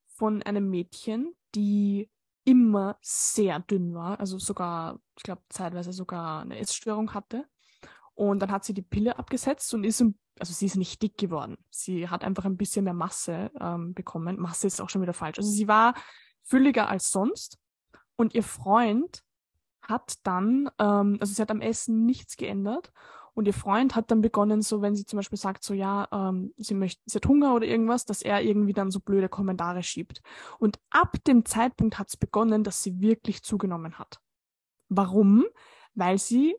[0.06, 2.10] von einem Mädchen, die
[2.44, 7.46] immer sehr dünn war, also sogar, ich glaube, zeitweise sogar eine Essstörung hatte.
[8.12, 10.04] Und dann hat sie die Pille abgesetzt und ist,
[10.38, 11.56] also sie ist nicht dick geworden.
[11.70, 14.38] Sie hat einfach ein bisschen mehr Masse ähm, bekommen.
[14.38, 15.38] Masse ist auch schon wieder falsch.
[15.38, 15.94] Also sie war
[16.42, 17.58] fülliger als sonst.
[18.16, 19.24] Und ihr Freund
[19.82, 22.92] hat dann, ähm, also sie hat am Essen nichts geändert
[23.34, 26.54] und ihr Freund hat dann begonnen, so wenn sie zum Beispiel sagt, so ja, ähm,
[26.56, 30.22] sie möchte, sie hat Hunger oder irgendwas, dass er irgendwie dann so blöde Kommentare schiebt.
[30.58, 34.20] Und ab dem Zeitpunkt hat es begonnen, dass sie wirklich zugenommen hat.
[34.88, 35.44] Warum?
[35.94, 36.54] Weil sie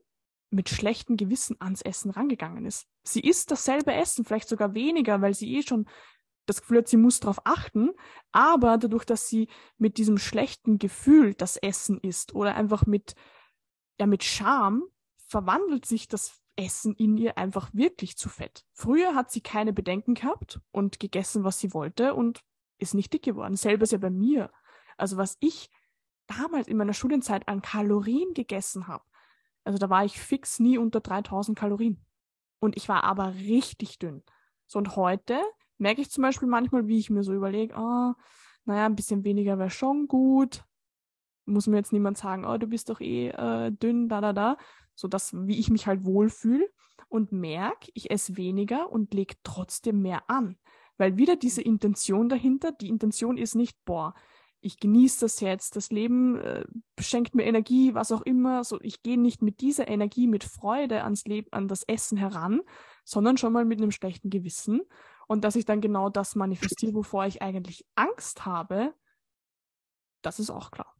[0.49, 2.87] mit schlechtem Gewissen ans Essen rangegangen ist.
[3.03, 5.85] Sie isst dasselbe Essen, vielleicht sogar weniger, weil sie eh schon
[6.45, 7.91] das Gefühl hat, sie muss darauf achten,
[8.31, 9.47] aber dadurch, dass sie
[9.77, 13.15] mit diesem schlechten Gefühl das Essen isst oder einfach mit,
[13.99, 14.83] ja, mit Scham,
[15.27, 18.65] verwandelt sich das Essen in ihr einfach wirklich zu fett.
[18.71, 22.43] Früher hat sie keine Bedenken gehabt und gegessen, was sie wollte und
[22.77, 23.55] ist nicht dick geworden.
[23.55, 24.51] Selber ist ja bei mir.
[24.97, 25.69] Also was ich
[26.27, 29.03] damals in meiner Studienzeit an Kalorien gegessen habe,
[29.63, 32.03] also da war ich fix nie unter 3000 Kalorien.
[32.59, 34.23] Und ich war aber richtig dünn.
[34.67, 35.41] So und heute
[35.77, 38.13] merke ich zum Beispiel manchmal, wie ich mir so überlege, oh,
[38.65, 40.63] naja, ein bisschen weniger wäre schon gut.
[41.45, 44.57] Muss mir jetzt niemand sagen, oh, du bist doch eh äh, dünn, da, da, da
[44.95, 46.69] so dass wie ich mich halt wohlfühle
[47.09, 50.57] und merke, ich esse weniger und lege trotzdem mehr an.
[50.97, 54.13] Weil wieder diese Intention dahinter, die Intention ist nicht, boah,
[54.65, 56.65] ich genieße das jetzt, das Leben äh,
[56.99, 58.63] schenkt mir Energie, was auch immer.
[58.63, 62.61] So, ich gehe nicht mit dieser Energie, mit Freude ans Leben, an das Essen heran,
[63.03, 64.81] sondern schon mal mit einem schlechten Gewissen.
[65.27, 68.95] Und dass ich dann genau das manifestiere, wovor ich eigentlich Angst habe,
[70.23, 70.95] das ist auch klar.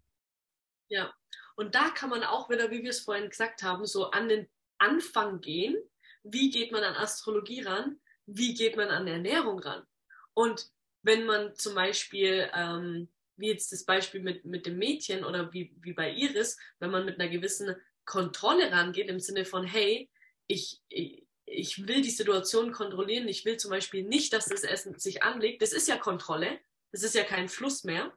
[0.88, 1.12] Ja,
[1.56, 4.48] und da kann man auch wieder, wie wir es vorhin gesagt haben, so an den
[4.78, 5.76] Anfang gehen.
[6.24, 8.00] Wie geht man an Astrologie ran?
[8.26, 9.86] Wie geht man an Ernährung ran?
[10.34, 10.68] Und
[11.02, 15.76] wenn man zum Beispiel ähm, wie jetzt das Beispiel mit, mit dem Mädchen oder wie,
[15.82, 17.76] wie bei Iris, wenn man mit einer gewissen
[18.06, 20.10] Kontrolle rangeht, im Sinne von, hey,
[20.48, 20.82] ich,
[21.46, 25.62] ich, will die Situation kontrollieren, ich will zum Beispiel nicht, dass das Essen sich anlegt,
[25.62, 26.60] das ist ja Kontrolle,
[26.92, 28.16] das ist ja kein Fluss mehr,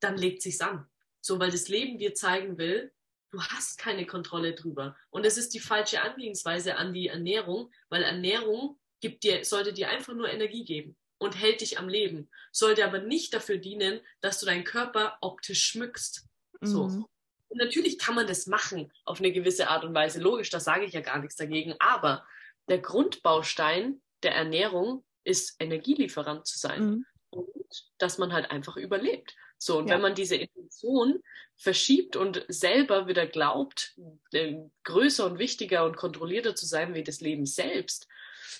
[0.00, 0.88] dann legt sich's an.
[1.20, 2.92] So, weil das Leben dir zeigen will,
[3.30, 4.96] du hast keine Kontrolle drüber.
[5.10, 9.90] Und es ist die falsche Angehensweise an die Ernährung, weil Ernährung gibt dir, sollte dir
[9.90, 14.40] einfach nur Energie geben und hält dich am Leben, sollte aber nicht dafür dienen, dass
[14.40, 16.26] du deinen Körper optisch schmückst.
[16.60, 16.88] So.
[16.88, 17.06] Mhm.
[17.48, 20.20] Und natürlich kann man das machen auf eine gewisse Art und Weise.
[20.20, 21.74] Logisch, da sage ich ja gar nichts dagegen.
[21.78, 22.26] Aber
[22.68, 26.84] der Grundbaustein der Ernährung ist, Energielieferant zu sein.
[26.84, 27.06] Mhm.
[27.30, 29.34] Und dass man halt einfach überlebt.
[29.58, 29.94] So, und ja.
[29.94, 31.22] wenn man diese Intention
[31.56, 33.98] verschiebt und selber wieder glaubt,
[34.32, 38.06] äh, größer und wichtiger und kontrollierter zu sein wie das Leben selbst,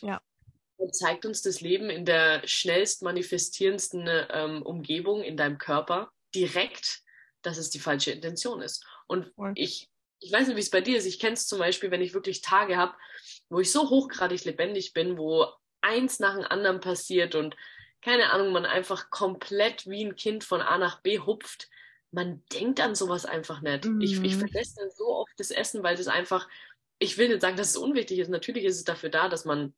[0.02, 0.20] ja.
[0.78, 7.02] dann zeigt uns das Leben in der schnellst manifestierendsten ähm, Umgebung in deinem Körper direkt,
[7.42, 8.84] dass es die falsche Intention ist.
[9.06, 9.52] Und Voll.
[9.54, 9.88] ich,
[10.18, 11.06] ich weiß nicht, wie es bei dir ist.
[11.06, 12.94] Ich kenne es zum Beispiel, wenn ich wirklich Tage habe,
[13.48, 15.46] wo ich so hochgradig lebendig bin, wo
[15.80, 17.54] eins nach dem anderen passiert und
[18.02, 21.68] keine Ahnung, man einfach komplett wie ein Kind von A nach B hupft.
[22.10, 23.84] Man denkt an sowas einfach nicht.
[23.84, 24.00] Mhm.
[24.00, 24.40] Ich, ich mhm.
[24.40, 26.48] vergesse dann so oft das Essen, weil das einfach,
[26.98, 28.28] ich will nicht sagen, dass es unwichtig ist.
[28.28, 29.74] Natürlich ist es dafür da, dass man,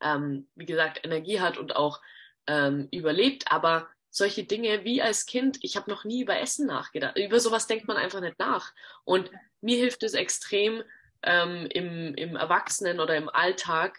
[0.00, 2.00] ähm, wie gesagt, Energie hat und auch
[2.46, 7.18] ähm, überlebt, aber solche Dinge wie als Kind, ich habe noch nie über Essen nachgedacht.
[7.18, 8.72] Über sowas denkt man einfach nicht nach.
[9.04, 9.30] Und
[9.60, 10.82] mir hilft es extrem
[11.22, 13.98] ähm, im, im Erwachsenen oder im Alltag,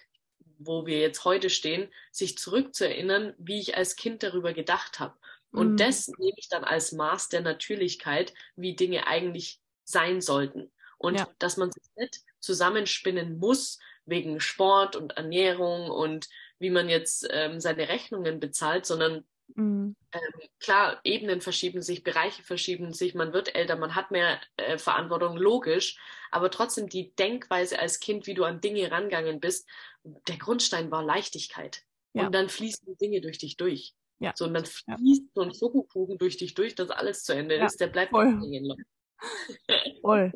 [0.60, 5.16] wo wir jetzt heute stehen, sich zurückzuerinnern, wie ich als Kind darüber gedacht habe.
[5.52, 5.78] Und mhm.
[5.78, 10.72] das nehme ich dann als Maß der Natürlichkeit, wie Dinge eigentlich sein sollten.
[10.98, 11.28] Und ja.
[11.40, 16.28] dass man sich nicht zusammenspinnen muss wegen Sport und Ernährung und
[16.60, 19.26] wie man jetzt ähm, seine Rechnungen bezahlt, sondern
[19.56, 19.96] Mhm.
[20.12, 24.78] Ähm, klar, Ebenen verschieben sich, Bereiche verschieben sich, man wird älter, man hat mehr äh,
[24.78, 25.98] Verantwortung, logisch,
[26.32, 29.68] aber trotzdem die Denkweise als Kind, wie du an Dinge rangegangen bist,
[30.04, 31.84] der Grundstein war Leichtigkeit.
[32.14, 32.28] Ja.
[32.28, 33.94] Und dann fließen die Dinge durch dich durch.
[34.20, 34.34] Ja.
[34.36, 35.32] So, und dann fließt ja.
[35.36, 38.28] so ein Schokokuchen durch dich durch, dass alles zu Ende ist, der bleibt voll.
[38.28, 38.74] hängen.
[40.02, 40.32] Voll.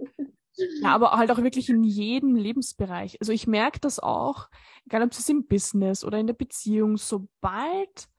[0.82, 3.18] Ja, aber halt auch wirklich in jedem Lebensbereich.
[3.20, 4.49] Also ich merke das auch,
[4.86, 8.09] egal ob es im Business oder in der Beziehung, sobald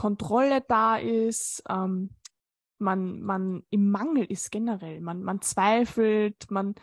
[0.00, 2.08] Kontrolle da ist, ähm,
[2.78, 6.74] man, man im Mangel ist generell, man, man zweifelt, man,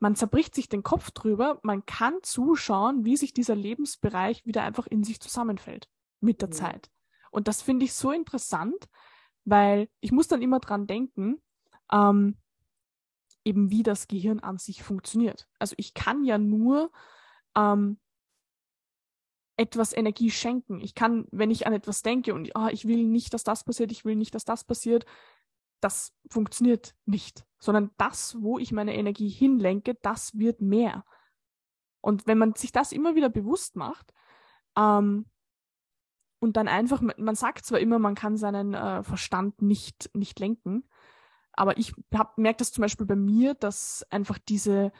[0.00, 4.88] man zerbricht sich den Kopf drüber, man kann zuschauen, wie sich dieser Lebensbereich wieder einfach
[4.88, 5.88] in sich zusammenfällt
[6.18, 6.54] mit der mhm.
[6.54, 6.90] Zeit.
[7.30, 8.88] Und das finde ich so interessant,
[9.44, 11.40] weil ich muss dann immer dran denken,
[11.92, 12.36] ähm,
[13.44, 15.46] eben wie das Gehirn an sich funktioniert.
[15.60, 16.90] Also ich kann ja nur
[17.56, 18.00] ähm,
[19.56, 20.80] etwas Energie schenken.
[20.80, 23.90] Ich kann, wenn ich an etwas denke und oh, ich will nicht, dass das passiert,
[23.90, 25.06] ich will nicht, dass das passiert,
[25.80, 31.04] das funktioniert nicht, sondern das, wo ich meine Energie hinlenke, das wird mehr.
[32.00, 34.12] Und wenn man sich das immer wieder bewusst macht
[34.76, 35.26] ähm,
[36.38, 40.88] und dann einfach, man sagt zwar immer, man kann seinen äh, Verstand nicht, nicht lenken,
[41.52, 41.94] aber ich
[42.36, 44.92] merke das zum Beispiel bei mir, dass einfach diese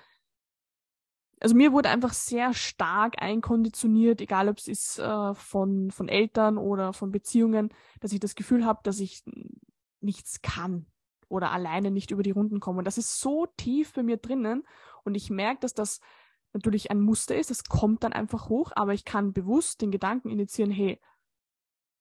[1.40, 6.56] also mir wurde einfach sehr stark einkonditioniert, egal ob es ist äh, von, von Eltern
[6.56, 7.70] oder von Beziehungen,
[8.00, 9.22] dass ich das Gefühl habe, dass ich
[10.00, 10.86] nichts kann
[11.28, 12.78] oder alleine nicht über die Runden komme.
[12.78, 14.62] Und das ist so tief bei mir drinnen
[15.04, 16.00] und ich merke, dass das
[16.52, 20.30] natürlich ein Muster ist, das kommt dann einfach hoch, aber ich kann bewusst den Gedanken
[20.30, 21.00] initiieren, hey,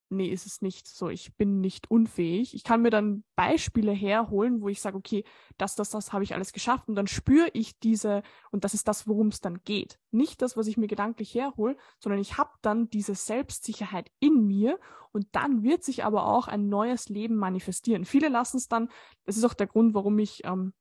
[0.10, 2.54] nee, ist es nicht so, ich bin nicht unfähig.
[2.54, 5.24] Ich kann mir dann Beispiele herholen, wo ich sage, okay,
[5.58, 8.88] das, das, das habe ich alles geschafft und dann spüre ich diese, und das ist
[8.88, 10.00] das, worum es dann geht.
[10.12, 14.80] Nicht das, was ich mir gedanklich herhole, sondern ich habe dann diese Selbstsicherheit in mir
[15.12, 18.06] und dann wird sich aber auch ein neues Leben manifestieren.
[18.06, 18.90] Viele lassen es dann,
[19.24, 20.74] das ist auch der Grund, warum ich ähm,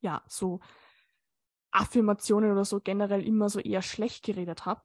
[0.00, 0.60] ja so
[1.72, 4.82] Affirmationen oder so generell immer so eher schlecht geredet habe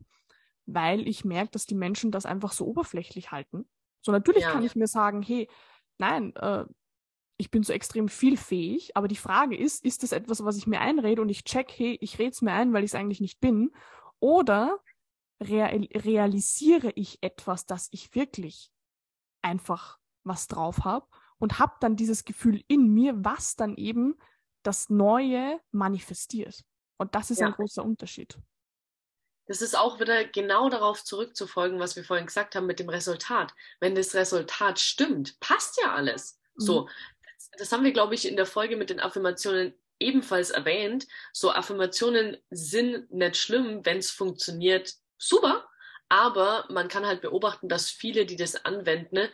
[0.73, 3.65] weil ich merke, dass die Menschen das einfach so oberflächlich halten.
[4.01, 4.51] So natürlich ja.
[4.51, 5.49] kann ich mir sagen, hey,
[5.97, 6.65] nein, äh,
[7.37, 10.79] ich bin so extrem vielfähig, aber die Frage ist, ist das etwas, was ich mir
[10.79, 13.39] einrede und ich check, hey, ich rede es mir ein, weil ich es eigentlich nicht
[13.39, 13.71] bin,
[14.19, 14.79] oder
[15.41, 18.71] real realisiere ich etwas, dass ich wirklich
[19.41, 21.07] einfach was drauf habe
[21.39, 24.15] und habe dann dieses Gefühl in mir, was dann eben
[24.61, 26.63] das Neue manifestiert.
[26.97, 27.47] Und das ist ja.
[27.47, 28.37] ein großer Unterschied
[29.51, 33.53] das ist auch wieder genau darauf zurückzufolgen, was wir vorhin gesagt haben mit dem Resultat.
[33.79, 36.39] Wenn das Resultat stimmt, passt ja alles.
[36.55, 36.61] Mhm.
[36.63, 36.89] So,
[37.35, 41.05] das, das haben wir, glaube ich, in der Folge mit den Affirmationen ebenfalls erwähnt.
[41.33, 45.67] So, Affirmationen sind nicht schlimm, wenn es funktioniert, super.
[46.09, 49.29] Aber man kann halt beobachten, dass viele, die das anwenden,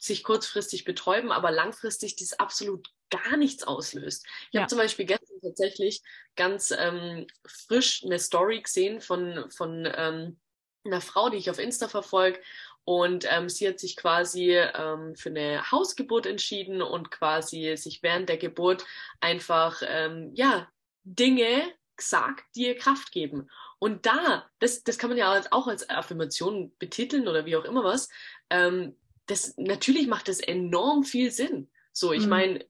[0.00, 4.26] sich kurzfristig betäuben, aber langfristig dies absolut gar nichts auslöst.
[4.26, 4.60] Ich Ja.
[4.62, 6.02] habe zum Beispiel gestern tatsächlich
[6.36, 10.38] ganz ähm, frisch eine Story gesehen von, von ähm,
[10.84, 12.40] einer Frau, die ich auf Insta verfolge.
[12.84, 18.30] Und ähm, sie hat sich quasi ähm, für eine Hausgeburt entschieden und quasi sich während
[18.30, 18.86] der Geburt
[19.20, 20.68] einfach ähm, ja
[21.04, 23.50] Dinge gesagt, die ihr Kraft geben.
[23.78, 27.84] Und da, das, das kann man ja auch als Affirmation betiteln oder wie auch immer
[27.84, 28.08] was.
[28.48, 31.70] Ähm, das natürlich macht das enorm viel Sinn.
[31.92, 32.28] So, ich Mhm.
[32.30, 32.66] meine,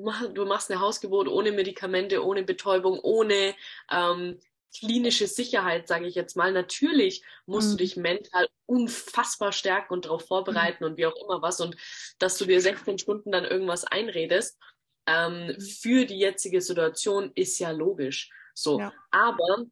[0.00, 3.54] du mach- du machst eine Hausgeburt ohne Medikamente, ohne Betäubung, ohne
[3.90, 4.38] ähm,
[4.78, 6.52] klinische Sicherheit, sage ich jetzt mal.
[6.52, 7.72] Natürlich musst Mhm.
[7.72, 11.60] du dich mental unfassbar stärken und darauf vorbereiten und wie auch immer was.
[11.60, 11.76] Und
[12.18, 14.58] dass du dir 16 Stunden dann irgendwas einredest,
[15.06, 15.60] ähm, Mhm.
[15.60, 18.30] für die jetzige Situation ist ja logisch.
[18.54, 18.92] So, Ja.
[19.10, 19.64] aber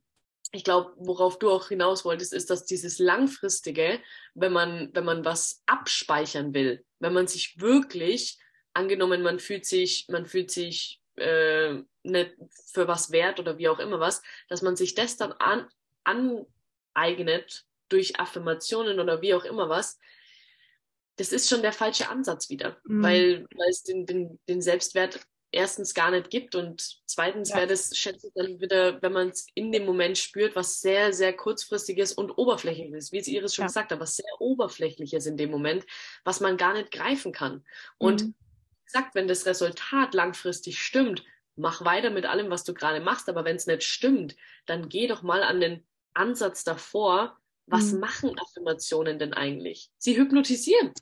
[0.51, 4.01] ich glaube, worauf du auch hinaus wolltest, ist, dass dieses langfristige,
[4.35, 8.39] wenn man, wenn man was abspeichern will, wenn man sich wirklich,
[8.79, 11.75] angenommen, man fühlt sich, man fühlt sich äh,
[12.05, 12.37] nicht
[12.73, 15.69] für was wert oder wie auch immer was, dass man sich das dann an,
[16.05, 19.99] aneignet durch Affirmationen oder wie auch immer was,
[21.17, 23.03] das ist schon der falsche Ansatz wieder, Mhm.
[23.03, 25.21] weil, weil es den, den, den Selbstwert
[25.51, 27.57] erstens gar nicht gibt und zweitens Ja.
[27.57, 31.13] wäre das, schätze ich dann wieder, wenn man es in dem Moment spürt, was sehr,
[31.13, 33.67] sehr kurzfristiges und oberflächliches, wie es Iris schon Ja.
[33.69, 35.87] gesagt hat, was sehr oberflächliches in dem Moment,
[36.23, 37.65] was man gar nicht greifen kann.
[37.97, 38.35] Und Mhm.
[38.89, 41.25] Gesagt, wenn das Resultat langfristig stimmt,
[41.57, 44.37] mach weiter mit allem, was du gerade machst, aber wenn es nicht stimmt,
[44.67, 48.01] dann geh doch mal an den Ansatz davor, was Mhm.
[48.01, 49.91] machen Affirmationen denn eigentlich?
[49.99, 50.93] Sie hypnotisieren.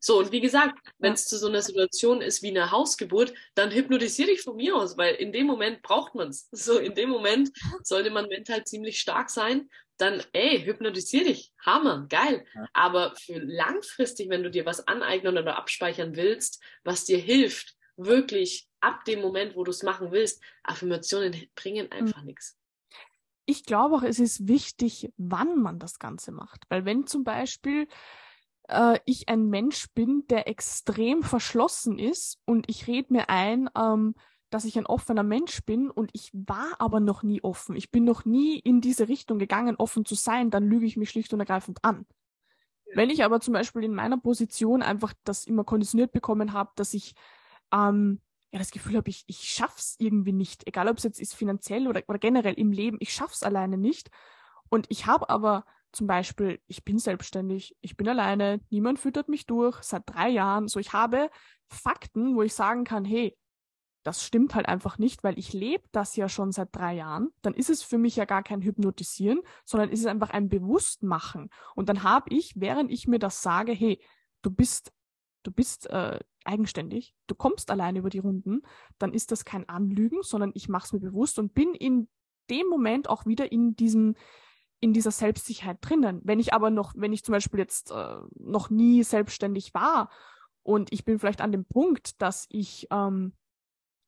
[0.00, 3.70] So, und wie gesagt, wenn es zu so einer Situation ist wie eine Hausgeburt, dann
[3.70, 6.48] hypnotisier dich von mir aus, weil in dem Moment braucht man es.
[6.68, 7.50] So, in dem Moment
[7.82, 9.68] sollte man mental ziemlich stark sein.
[9.96, 11.52] Dann, ey, hypnotisier dich.
[11.64, 12.46] Hammer, geil.
[12.54, 12.66] Ja.
[12.72, 18.68] Aber für langfristig, wenn du dir was aneignen oder abspeichern willst, was dir hilft, wirklich
[18.80, 22.56] ab dem Moment, wo du es machen willst, Affirmationen bringen einfach nichts.
[23.46, 26.64] ich glaube auch, es ist wichtig, wann man das Ganze macht.
[26.68, 27.88] Weil wenn zum Beispiel
[28.68, 34.14] äh, ich ein Mensch bin, der extrem verschlossen ist und ich rede mir ein, ähm,
[34.50, 37.76] dass ich ein offener Mensch bin und ich war aber noch nie offen.
[37.76, 41.10] Ich bin noch nie in diese Richtung gegangen, offen zu sein, dann lüge ich mich
[41.10, 42.06] schlicht und ergreifend an.
[42.94, 46.94] Wenn ich aber zum Beispiel in meiner Position einfach das immer konditioniert bekommen habe, dass
[46.94, 47.14] ich
[47.72, 51.34] ähm, ja das Gefühl habe, ich, ich schaff's irgendwie nicht, egal ob es jetzt ist
[51.34, 54.10] finanziell oder, oder generell im Leben, ich schaff's alleine nicht.
[54.70, 59.46] Und ich habe aber zum Beispiel, ich bin selbstständig, ich bin alleine, niemand füttert mich
[59.46, 60.68] durch, seit drei Jahren.
[60.68, 61.30] So, ich habe
[61.68, 63.36] Fakten, wo ich sagen kann, hey,
[64.04, 67.30] das stimmt halt einfach nicht, weil ich lebe das ja schon seit drei Jahren.
[67.42, 71.50] Dann ist es für mich ja gar kein Hypnotisieren, sondern ist es einfach ein Bewusstmachen.
[71.74, 74.00] Und dann habe ich, während ich mir das sage, hey,
[74.42, 74.92] du bist,
[75.42, 78.62] du bist äh, eigenständig, du kommst alleine über die Runden,
[78.98, 82.08] dann ist das kein Anlügen, sondern ich mache es mir bewusst und bin in
[82.48, 84.14] dem Moment auch wieder in diesem
[84.80, 86.20] in dieser Selbstsicherheit drinnen.
[86.24, 90.10] Wenn ich aber noch, wenn ich zum Beispiel jetzt äh, noch nie selbstständig war
[90.62, 93.32] und ich bin vielleicht an dem Punkt, dass ich ähm,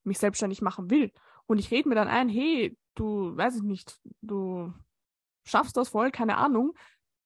[0.04, 1.12] mich selbstständig machen will
[1.46, 4.72] und ich rede mir dann ein, hey, du, weiß ich nicht, du
[5.44, 6.74] schaffst das voll, keine Ahnung,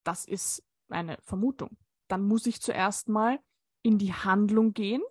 [0.05, 1.77] das ist eine Vermutung.
[2.09, 3.39] Dann muss ich zuerst mal
[3.83, 5.03] in die Handlung gehen.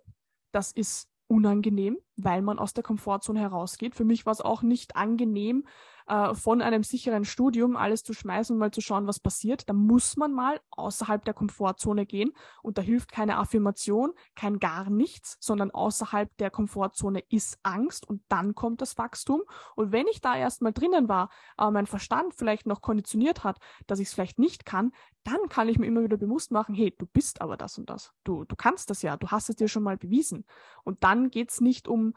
[0.52, 3.94] Das ist unangenehm, weil man aus der Komfortzone herausgeht.
[3.94, 5.66] Für mich war es auch nicht angenehm,
[6.06, 9.68] äh, von einem sicheren Studium alles zu schmeißen und mal zu schauen, was passiert.
[9.68, 12.32] Da muss man mal außerhalb der Komfortzone gehen
[12.62, 18.22] und da hilft keine Affirmation, kein gar nichts, sondern außerhalb der Komfortzone ist Angst und
[18.28, 19.42] dann kommt das Wachstum.
[19.76, 23.98] Und wenn ich da erstmal drinnen war, aber mein Verstand vielleicht noch konditioniert hat, dass
[23.98, 24.92] ich es vielleicht nicht kann,
[25.24, 28.12] dann kann ich mir immer wieder bewusst machen, hey, du bist aber das und das.
[28.24, 30.44] Du, du kannst das ja, du hast es dir schon mal bewiesen.
[30.84, 32.14] Und dann geht's nicht um,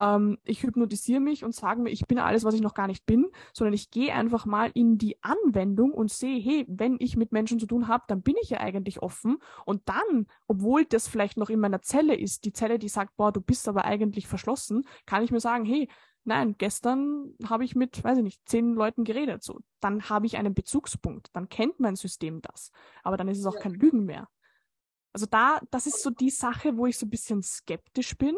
[0.00, 3.06] ähm, ich hypnotisiere mich und sage mir, ich bin alles, was ich noch gar nicht
[3.06, 7.32] bin, sondern ich gehe einfach mal in die Anwendung und sehe, hey, wenn ich mit
[7.32, 9.38] Menschen zu tun habe, dann bin ich ja eigentlich offen.
[9.64, 13.32] Und dann, obwohl das vielleicht noch in meiner Zelle ist, die Zelle, die sagt, boah,
[13.32, 15.88] du bist aber eigentlich verschlossen, kann ich mir sagen, hey,
[16.24, 19.42] nein, gestern habe ich mit, weiß ich nicht, zehn Leuten geredet.
[19.42, 22.70] So, dann habe ich einen Bezugspunkt, dann kennt mein System das.
[23.02, 23.60] Aber dann ist es auch Ja.
[23.60, 24.28] kein Lügen mehr.
[25.12, 28.36] Also da, das ist so die Sache, wo ich so ein bisschen skeptisch bin,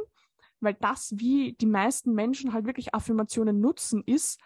[0.61, 4.41] weil das, wie die meisten Menschen halt wirklich Affirmationen nutzen, ist,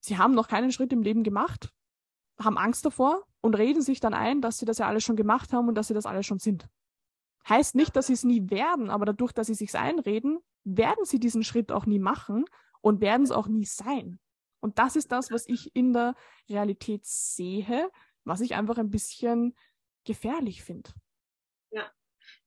[0.00, 1.72] sie haben noch keinen Schritt im Leben gemacht,
[2.38, 5.52] haben Angst davor und reden sich dann ein, dass sie das ja alles schon gemacht
[5.52, 6.68] haben und dass sie das alles schon sind.
[7.48, 11.18] Heißt nicht, dass sie es nie werden, aber dadurch, dass sie sich's einreden, werden sie
[11.18, 12.44] diesen Schritt auch nie machen
[12.80, 14.18] und werden es auch nie sein.
[14.60, 16.14] Und das ist das, was ich in der
[16.48, 17.90] Realität sehe,
[18.24, 19.54] was ich einfach ein bisschen
[20.04, 20.90] gefährlich finde.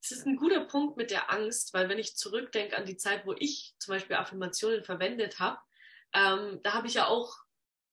[0.01, 3.25] Es ist ein guter Punkt mit der Angst, weil wenn ich zurückdenke an die Zeit,
[3.25, 5.59] wo ich zum Beispiel Affirmationen verwendet habe,
[6.13, 7.37] ähm, da habe ich ja auch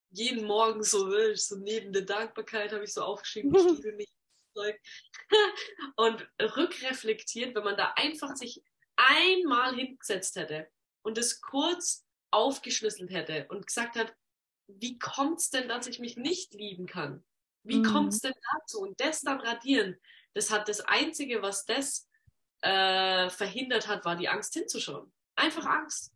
[0.09, 4.09] jeden Morgen so, äh, so neben der Dankbarkeit habe ich so aufgeschrieben, ich liebe mich.
[5.95, 8.61] und rückreflektiert, wenn man da einfach sich
[8.97, 10.67] einmal hingesetzt hätte
[11.01, 14.13] und es kurz aufgeschlüsselt hätte und gesagt hat,
[14.67, 17.23] wie kommt es denn, dass ich mich nicht lieben kann?
[17.63, 17.85] Wie mhm.
[17.85, 18.81] kommt es denn dazu?
[18.81, 19.97] Und das dann radieren,
[20.33, 22.07] das hat das Einzige, was das
[22.61, 25.11] äh, verhindert hat, war die Angst hinzuschauen.
[25.35, 26.11] Einfach Angst.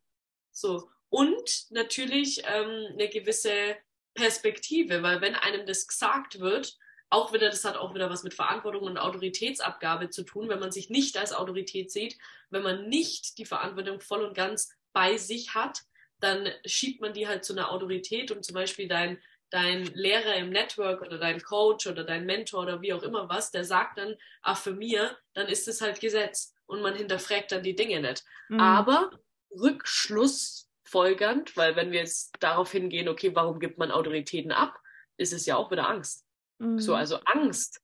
[0.52, 0.90] So.
[1.10, 3.78] Und natürlich ähm, eine gewisse
[4.14, 6.78] Perspektive, weil wenn einem das gesagt wird,
[7.10, 10.72] auch wieder, das hat auch wieder was mit Verantwortung und Autoritätsabgabe zu tun, wenn man
[10.72, 12.18] sich nicht als Autorität sieht,
[12.50, 15.84] wenn man nicht die Verantwortung voll und ganz bei sich hat,
[16.20, 19.22] dann schiebt man die halt zu einer Autorität und zum Beispiel dein,
[19.54, 23.52] dein Lehrer im Network oder dein Coach oder dein Mentor oder wie auch immer was,
[23.52, 28.02] der sagt dann, affirmier, dann ist es halt Gesetz und man hinterfragt dann die Dinge
[28.02, 28.24] nicht.
[28.50, 28.60] Mhm.
[28.60, 29.12] Aber
[29.52, 34.80] rückschlussfolgernd, weil wenn wir jetzt darauf hingehen, okay, warum gibt man Autoritäten ab,
[35.18, 36.26] ist es ja auch wieder Angst.
[36.58, 36.80] Mhm.
[36.80, 37.80] So, also Angst,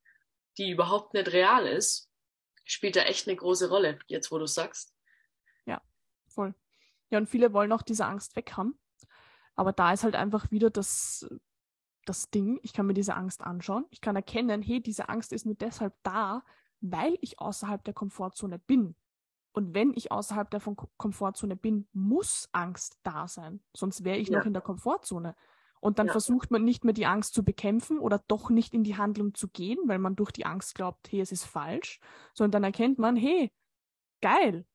[0.57, 2.09] die überhaupt nicht real ist,
[2.65, 4.95] spielt da echt eine große Rolle, jetzt wo du sagst.
[5.67, 5.83] Ja,
[6.29, 6.55] voll.
[7.11, 8.79] Ja, und viele wollen auch diese Angst weg haben.
[9.53, 11.29] Aber da ist halt einfach wieder das,
[12.09, 13.85] das Ding, ich kann mir diese Angst anschauen.
[13.91, 16.43] Ich kann erkennen, hey, diese Angst ist nur deshalb da,
[16.81, 18.95] weil ich außerhalb der Komfortzone bin.
[19.51, 20.61] Und wenn ich außerhalb der
[20.97, 23.61] Komfortzone bin, muss Angst da sein.
[23.75, 24.39] Sonst wäre ich ja.
[24.39, 25.35] noch in der Komfortzone.
[25.81, 26.11] Und dann ja.
[26.11, 29.47] versucht man nicht mehr die Angst zu bekämpfen oder doch nicht in die Handlung zu
[29.47, 31.99] gehen, weil man durch die Angst glaubt, hey, es ist falsch,
[32.33, 33.51] sondern dann erkennt man, hey,
[34.21, 34.65] geil,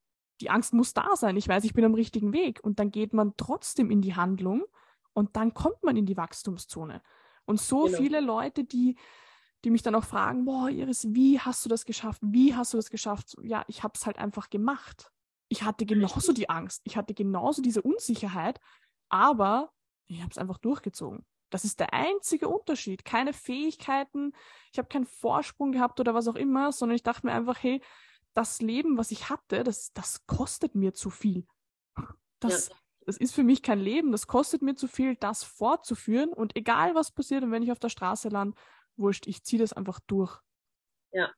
[0.40, 2.60] die Angst muss da sein, ich weiß, ich bin am richtigen Weg.
[2.62, 4.64] Und dann geht man trotzdem in die Handlung
[5.12, 7.02] und dann kommt man in die Wachstumszone.
[7.46, 7.98] Und so genau.
[7.98, 8.96] viele Leute, die,
[9.64, 12.20] die mich dann auch fragen, boah, Iris, wie hast du das geschafft?
[12.24, 13.36] Wie hast du das geschafft?
[13.42, 15.10] Ja, ich habe es halt einfach gemacht.
[15.48, 18.60] Ich hatte genauso die Angst, ich hatte genauso diese Unsicherheit,
[19.08, 19.72] aber
[20.06, 21.24] ich habe es einfach durchgezogen.
[21.50, 23.04] Das ist der einzige Unterschied.
[23.04, 24.32] Keine Fähigkeiten,
[24.72, 27.80] ich habe keinen Vorsprung gehabt oder was auch immer, sondern ich dachte mir einfach, hey,
[28.32, 31.46] das Leben, was ich hatte, das, das kostet mir zu viel.
[32.40, 32.74] Das, ja.
[33.06, 36.30] Das ist für mich kein Leben, das kostet mir zu viel, das fortzuführen.
[36.30, 38.56] Und egal was passiert und wenn ich auf der Straße lande,
[38.96, 40.38] wurscht, ich ziehe das einfach durch.
[41.12, 41.32] Ja.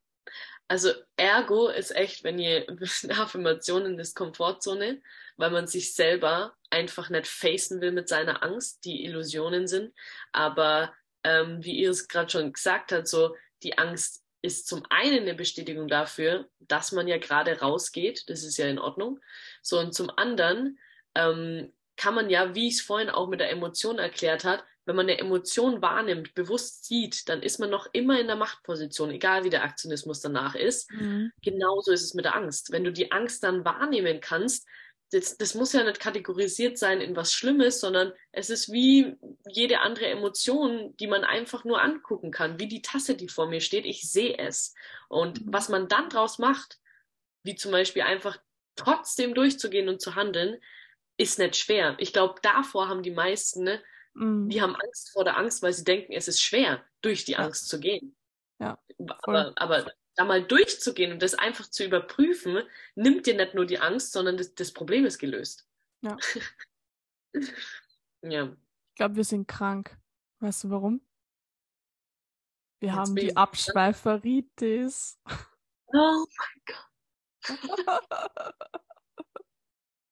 [0.69, 2.67] Also ergo ist echt, wenn ihr
[3.11, 5.01] Affirmationen ist Komfortzone,
[5.37, 9.95] weil man sich selber einfach nicht facen will mit seiner Angst, die Illusionen sind.
[10.33, 10.93] Aber
[11.23, 15.35] ähm, wie ihr es gerade schon gesagt habt, so die Angst ist zum einen eine
[15.35, 19.21] Bestätigung dafür, dass man ja gerade rausgeht, das ist ja in Ordnung.
[19.63, 20.79] So und zum anderen
[21.17, 24.97] ähm, kann man ja, wie ich es vorhin auch mit der Emotion erklärt hat, wenn
[24.97, 29.43] man eine Emotion wahrnimmt, bewusst sieht, dann ist man noch immer in der Machtposition, egal
[29.43, 30.91] wie der Aktionismus danach ist.
[30.93, 31.33] Mhm.
[31.43, 32.71] Genauso ist es mit der Angst.
[32.71, 34.65] Wenn du die Angst dann wahrnehmen kannst,
[35.11, 39.17] das, das muss ja nicht kategorisiert sein in was Schlimmes, sondern es ist wie
[39.49, 43.61] jede andere Emotion, die man einfach nur angucken kann, wie die Tasse, die vor mir
[43.61, 43.87] steht.
[43.87, 44.75] Ich sehe es.
[45.09, 45.53] Und mhm.
[45.53, 46.79] was man dann draus macht,
[47.43, 48.39] wie zum Beispiel einfach
[48.77, 50.59] trotzdem durchzugehen und zu handeln,
[51.17, 51.97] ist nicht schwer.
[51.99, 53.83] Ich glaube, davor haben die meisten, ne,
[54.15, 54.49] mhm.
[54.49, 57.39] die haben Angst vor der Angst, weil sie denken, es ist schwer, durch die ja.
[57.39, 58.17] Angst zu gehen.
[58.59, 58.79] Ja.
[59.23, 62.63] Aber, aber da mal durchzugehen und das einfach zu überprüfen,
[62.95, 65.69] nimmt dir nicht nur die Angst, sondern das, das Problem ist gelöst.
[66.01, 66.17] Ja.
[68.23, 68.57] ja.
[68.91, 69.97] Ich glaube, wir sind krank.
[70.41, 71.01] Weißt du warum?
[72.81, 75.19] Wir Jetzt haben die Abschweiferitis.
[75.93, 76.87] Oh mein Gott.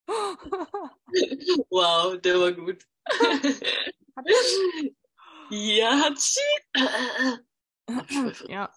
[1.70, 2.86] wow, der war gut.
[5.50, 6.40] ja, hat sie.
[8.48, 8.72] ja.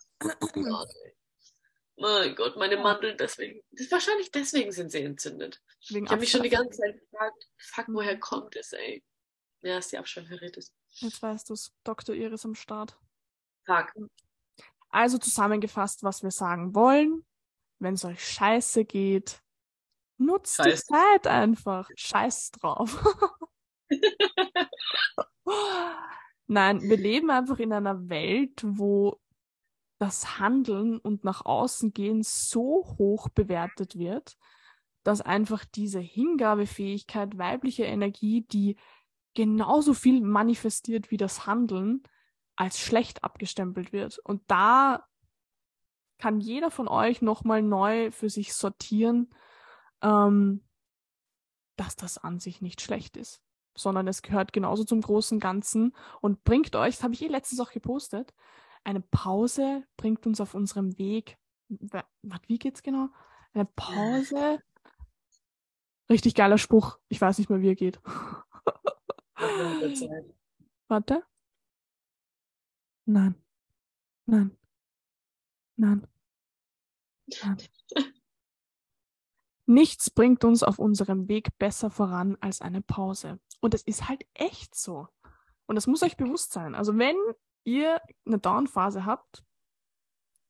[2.00, 3.62] Mein Gott, meine Mandeln deswegen.
[3.90, 5.62] Wahrscheinlich deswegen sind sie entzündet.
[5.90, 9.04] Wegen ich habe mich schon die ganze Zeit gefragt, fuck, woher kommt es, ey?
[9.62, 10.72] Ja, ist die Abschwellverrätis.
[10.92, 11.74] Jetzt weißt du's.
[11.84, 12.16] Dr.
[12.16, 12.98] Iris am Start.
[13.66, 13.94] Fuck.
[14.90, 17.26] Also zusammengefasst, was wir sagen wollen.
[17.80, 19.42] Wenn es euch scheiße geht,
[20.18, 20.86] nutzt Scheiß.
[20.86, 21.90] die Zeit einfach.
[21.96, 23.04] Scheiß drauf.
[26.48, 29.20] Nein, wir leben einfach in einer Welt, wo
[30.00, 34.38] das Handeln und nach außen gehen so hoch bewertet wird,
[35.04, 38.78] dass einfach diese Hingabefähigkeit weiblicher Energie, die
[39.34, 42.04] genauso viel manifestiert wie das Handeln,
[42.56, 44.20] als schlecht abgestempelt wird.
[44.20, 45.06] Und da
[46.18, 49.30] kann jeder von euch nochmal neu für sich sortieren,
[50.02, 50.64] ähm,
[51.76, 53.42] dass das an sich nicht schlecht ist,
[53.76, 57.60] sondern es gehört genauso zum großen Ganzen und bringt euch, das habe ich eh letztens
[57.60, 58.34] auch gepostet,
[58.84, 61.38] eine Pause bringt uns auf unserem Weg
[62.48, 63.10] wie geht's genau?
[63.54, 64.64] Eine Pause.
[66.10, 67.00] Richtig geiler Spruch.
[67.10, 68.02] Ich weiß nicht mehr, wie er geht.
[70.88, 71.24] Warte.
[73.06, 73.36] Nein.
[74.26, 74.58] Nein.
[75.76, 76.08] Nein.
[77.28, 77.58] Nein.
[79.70, 83.40] Nichts bringt uns auf unserem Weg besser voran als eine Pause.
[83.60, 85.08] Und es ist halt echt so.
[85.66, 86.74] Und das muss euch bewusst sein.
[86.74, 87.18] Also wenn
[87.66, 89.44] ihr eine Downphase habt,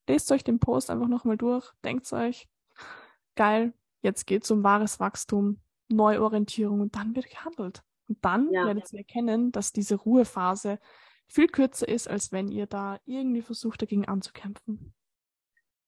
[0.07, 2.47] lest euch den Post einfach nochmal durch, denkt euch,
[3.35, 7.83] geil, jetzt geht's um wahres Wachstum, Neuorientierung und dann wird gehandelt.
[8.07, 8.67] Und dann Ja.
[8.67, 10.79] werdet ihr erkennen, dass diese Ruhephase
[11.27, 14.93] viel kürzer ist, als wenn ihr da irgendwie versucht, dagegen anzukämpfen.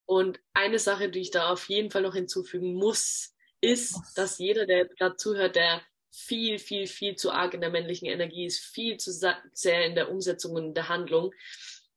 [0.09, 4.13] Und eine Sache, die ich da auf jeden Fall noch hinzufügen muss, ist, Was?
[4.15, 8.45] dass jeder, der gerade zuhört, der viel, viel, viel zu arg in der männlichen Energie
[8.47, 11.31] ist, viel zu sehr in der Umsetzung und der Handlung,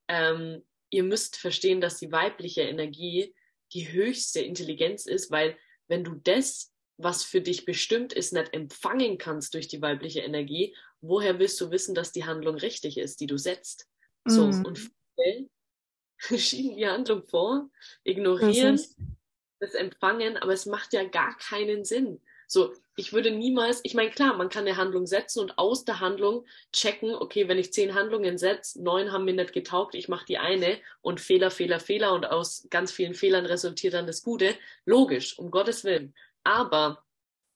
[0.08, 3.34] ähm, ihr müsst verstehen, dass die weibliche Energie
[3.72, 5.56] die höchste Intelligenz ist, weil
[5.88, 10.76] wenn du das, was für dich bestimmt ist, nicht empfangen kannst durch die weibliche Energie,
[11.00, 13.88] woher willst du wissen, dass die Handlung richtig ist, die du setzt?
[14.26, 14.66] So, Mhm.
[14.66, 15.48] und viele
[16.36, 18.96] schieben die Handlung vor, Das ignorieren ist-
[19.60, 22.20] das Empfangen, aber es macht ja gar keinen Sinn.
[22.48, 26.00] So, ich würde niemals, ich meine, klar, man kann eine Handlung setzen und aus der
[26.00, 30.26] Handlung checken, okay, wenn ich zehn Handlungen setze, neun haben mir nicht getaugt, ich mache
[30.26, 34.54] die eine und Fehler, Fehler, Fehler und aus ganz vielen Fehlern resultiert dann das Gute.
[34.84, 36.12] Logisch, um Gottes Willen.
[36.44, 37.04] Aber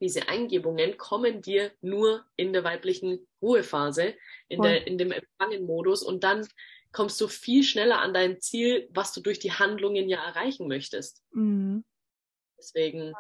[0.01, 4.15] diese Eingebungen kommen dir nur in der weiblichen Ruhephase,
[4.49, 6.47] in, der, in dem Empfangen-Modus und dann
[6.93, 11.23] kommst du viel schneller an dein Ziel, was du durch die Handlungen ja erreichen möchtest.
[11.31, 11.85] Mhm.
[12.59, 13.15] Deswegen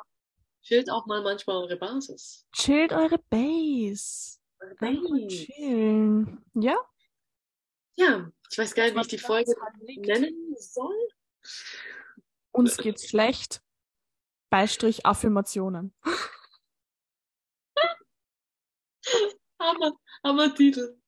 [0.62, 2.47] chillt auch mal manchmal eure Basis.
[2.53, 4.39] Chillt eure Base.
[4.61, 5.47] Eure Basis.
[5.47, 6.45] chillen.
[6.55, 6.77] Ja?
[7.97, 9.55] Ja, ich weiß gar nicht, wie ich die Folge
[9.87, 11.09] nennen soll.
[12.53, 13.62] Uns geht's schlecht.
[14.51, 15.93] Beistrich Affirmationen.
[19.59, 19.93] Hammer,
[20.23, 20.99] Hammer Titel.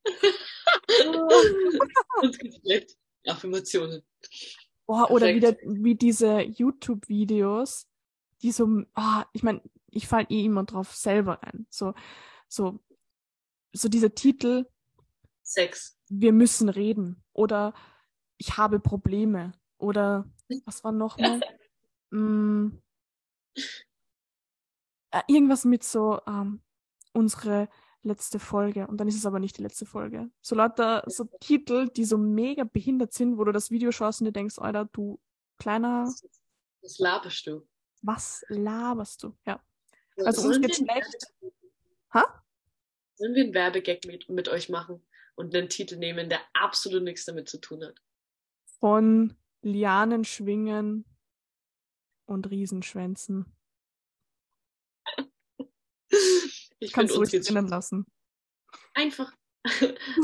[3.26, 4.02] Affirmationen.
[4.86, 7.86] Boah, oder wieder wie diese YouTube-Videos,
[8.42, 9.60] die so, ah, ich meine,
[9.90, 11.66] ich fall eh immer drauf selber ein.
[11.68, 11.94] So,
[12.48, 12.80] so,
[13.72, 14.66] so dieser Titel,
[15.42, 15.98] Sex.
[16.08, 17.74] wir müssen reden oder
[18.38, 20.30] ich habe Probleme oder
[20.64, 21.40] was war noch mal?
[22.10, 22.80] Mm,
[25.10, 26.62] äh, irgendwas mit so ähm,
[27.12, 27.68] unsere
[28.02, 30.30] letzte Folge und dann ist es aber nicht die letzte Folge.
[30.40, 34.26] So lauter so Titel, die so mega behindert sind, wo du das Video schaust und
[34.26, 35.20] dir denkst, Alter, du
[35.58, 36.04] kleiner,
[36.82, 37.66] Was laberst du?
[38.02, 39.36] was laberst du?
[39.46, 39.60] Ja.
[40.24, 41.32] Also uns geht's schlecht.
[42.14, 42.44] Ha?
[43.16, 47.24] Sollen wir einen Werbegag mit, mit euch machen und einen Titel nehmen, der absolut nichts
[47.24, 48.00] damit zu tun hat?
[48.80, 51.04] Von Lianen schwingen
[52.26, 53.46] und Riesenschwänzen.
[56.80, 58.06] Ich Kannst finde du uns geht's lassen.
[58.94, 59.32] einfach,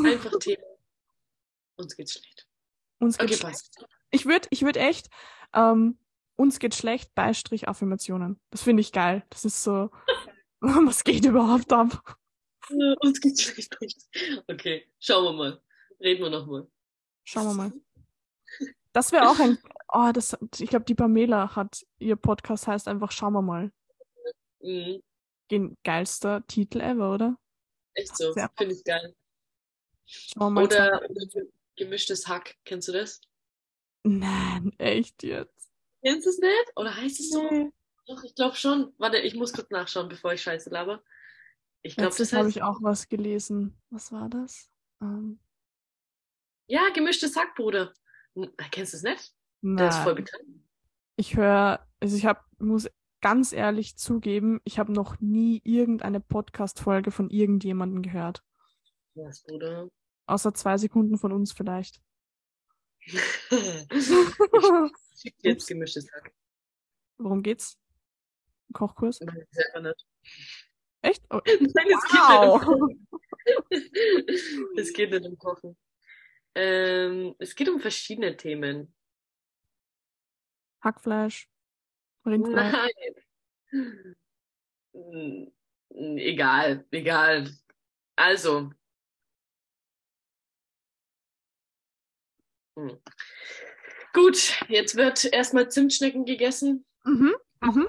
[0.04, 0.62] einfach Thema.
[1.76, 2.46] Uns geht's schlecht.
[3.00, 3.76] Uns geht's Okay, schlecht.
[3.78, 3.86] passt.
[4.10, 5.08] Ich würde ich würd echt,
[5.52, 5.98] ähm,
[6.36, 8.40] uns geht schlecht, Beistrich Affirmationen.
[8.50, 9.24] Das finde ich geil.
[9.30, 9.90] Das ist so,
[10.60, 12.16] was geht überhaupt ab?
[13.00, 13.76] Uns geht's schlecht.
[14.48, 15.62] Okay, schauen wir mal.
[16.00, 16.66] Reden wir nochmal.
[17.24, 17.72] Schauen wir mal.
[18.92, 19.58] Das wäre auch ein,
[19.92, 23.72] oh, das, ich glaube, die Pamela hat, ihr Podcast heißt einfach Schauen wir mal.
[24.60, 25.02] Mhm,
[25.84, 27.38] geilster Titel ever, oder?
[27.94, 28.32] echt so.
[28.32, 29.14] Finde ich geil.
[30.36, 31.26] Oder, oder
[31.76, 32.56] gemischtes Hack.
[32.64, 33.20] Kennst du das?
[34.02, 35.70] Nein, echt jetzt.
[36.04, 36.72] Kennst du es nicht?
[36.76, 37.50] Oder heißt es so?
[37.50, 37.70] Nee.
[38.06, 38.92] Doch, ich glaube schon.
[38.98, 41.02] Warte, ich muss kurz nachschauen, bevor ich Scheiße laber.
[41.82, 42.56] Ich glaube, das habe heißt.
[42.56, 43.80] ich auch was gelesen.
[43.90, 44.70] Was war das?
[45.00, 45.38] Ähm,
[46.66, 47.92] Ja, gemischtes Hack, Bruder.
[48.70, 49.34] Kennst du es nicht?
[49.62, 50.24] Der ist voll nein.
[50.24, 50.44] bekannt.
[51.16, 52.90] Ich höre, also ich habe, muss
[53.24, 58.44] ganz ehrlich zugeben, ich habe noch nie irgendeine Podcast-Folge von irgendjemandem gehört.
[59.14, 59.88] Was, Bruder?
[60.26, 62.02] Außer zwei Sekunden von uns vielleicht.
[63.06, 63.16] ich
[65.18, 66.34] schick dir jetzt gemischtes Hack.
[67.16, 67.78] Worum geht's?
[68.74, 69.22] Kochkurs?
[69.22, 70.06] Ich selber nicht.
[71.00, 71.24] Echt?
[71.30, 72.60] Oh, Nein, es wow!
[72.60, 72.68] geht
[73.70, 75.78] nicht um Es geht nicht um Kochen.
[76.54, 78.94] Ähm, es geht um verschiedene Themen.
[80.82, 81.48] Hackfleisch,
[82.26, 82.72] Rindfleisch.
[83.72, 84.16] Nein.
[84.92, 85.52] Hm,
[86.18, 87.50] Egal, egal.
[88.16, 88.70] Also.
[92.76, 92.98] Hm.
[94.12, 96.84] Gut, jetzt wird erstmal Zimtschnecken gegessen.
[97.04, 97.34] Mhm.
[97.60, 97.88] Mhm.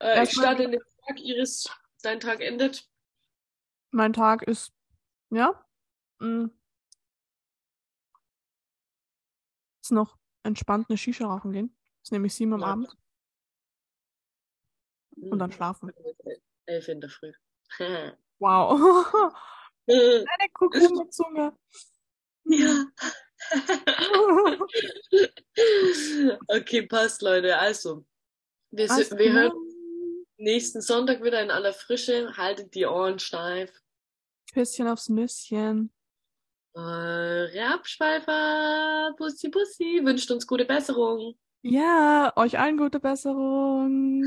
[0.00, 1.68] Äh, ich starte den Tag, Iris.
[2.02, 2.88] Dein Tag endet.
[3.90, 4.72] Mein Tag ist,
[5.30, 5.64] ja,
[6.18, 6.46] mm,
[9.82, 11.76] ist noch entspannt eine Shisha rauchen gehen.
[12.02, 12.66] Ist nämlich sieben am Ja.
[12.68, 12.96] Abend.
[15.16, 15.54] Und dann Mhm.
[15.54, 15.92] schlafen.
[16.66, 17.32] Elf in der Früh.
[18.38, 19.32] Wow.
[19.86, 21.56] Eine Kurkuma-Zunge.
[22.46, 22.86] ja.
[26.48, 27.56] okay, passt, Leute.
[27.58, 28.04] Also,
[28.72, 29.52] wir, Alles wir hören
[30.38, 32.36] nächsten Sonntag wieder in aller Frische.
[32.36, 33.70] Haltet die Ohren steif.
[34.52, 35.92] Küsschen aufs Nüsschen.
[36.74, 39.14] Eure Abschweifer.
[39.16, 40.00] Bussi, Bussi.
[40.02, 41.38] Wünscht uns gute Besserung.
[41.64, 44.22] Ja, euch allen gute Besserung.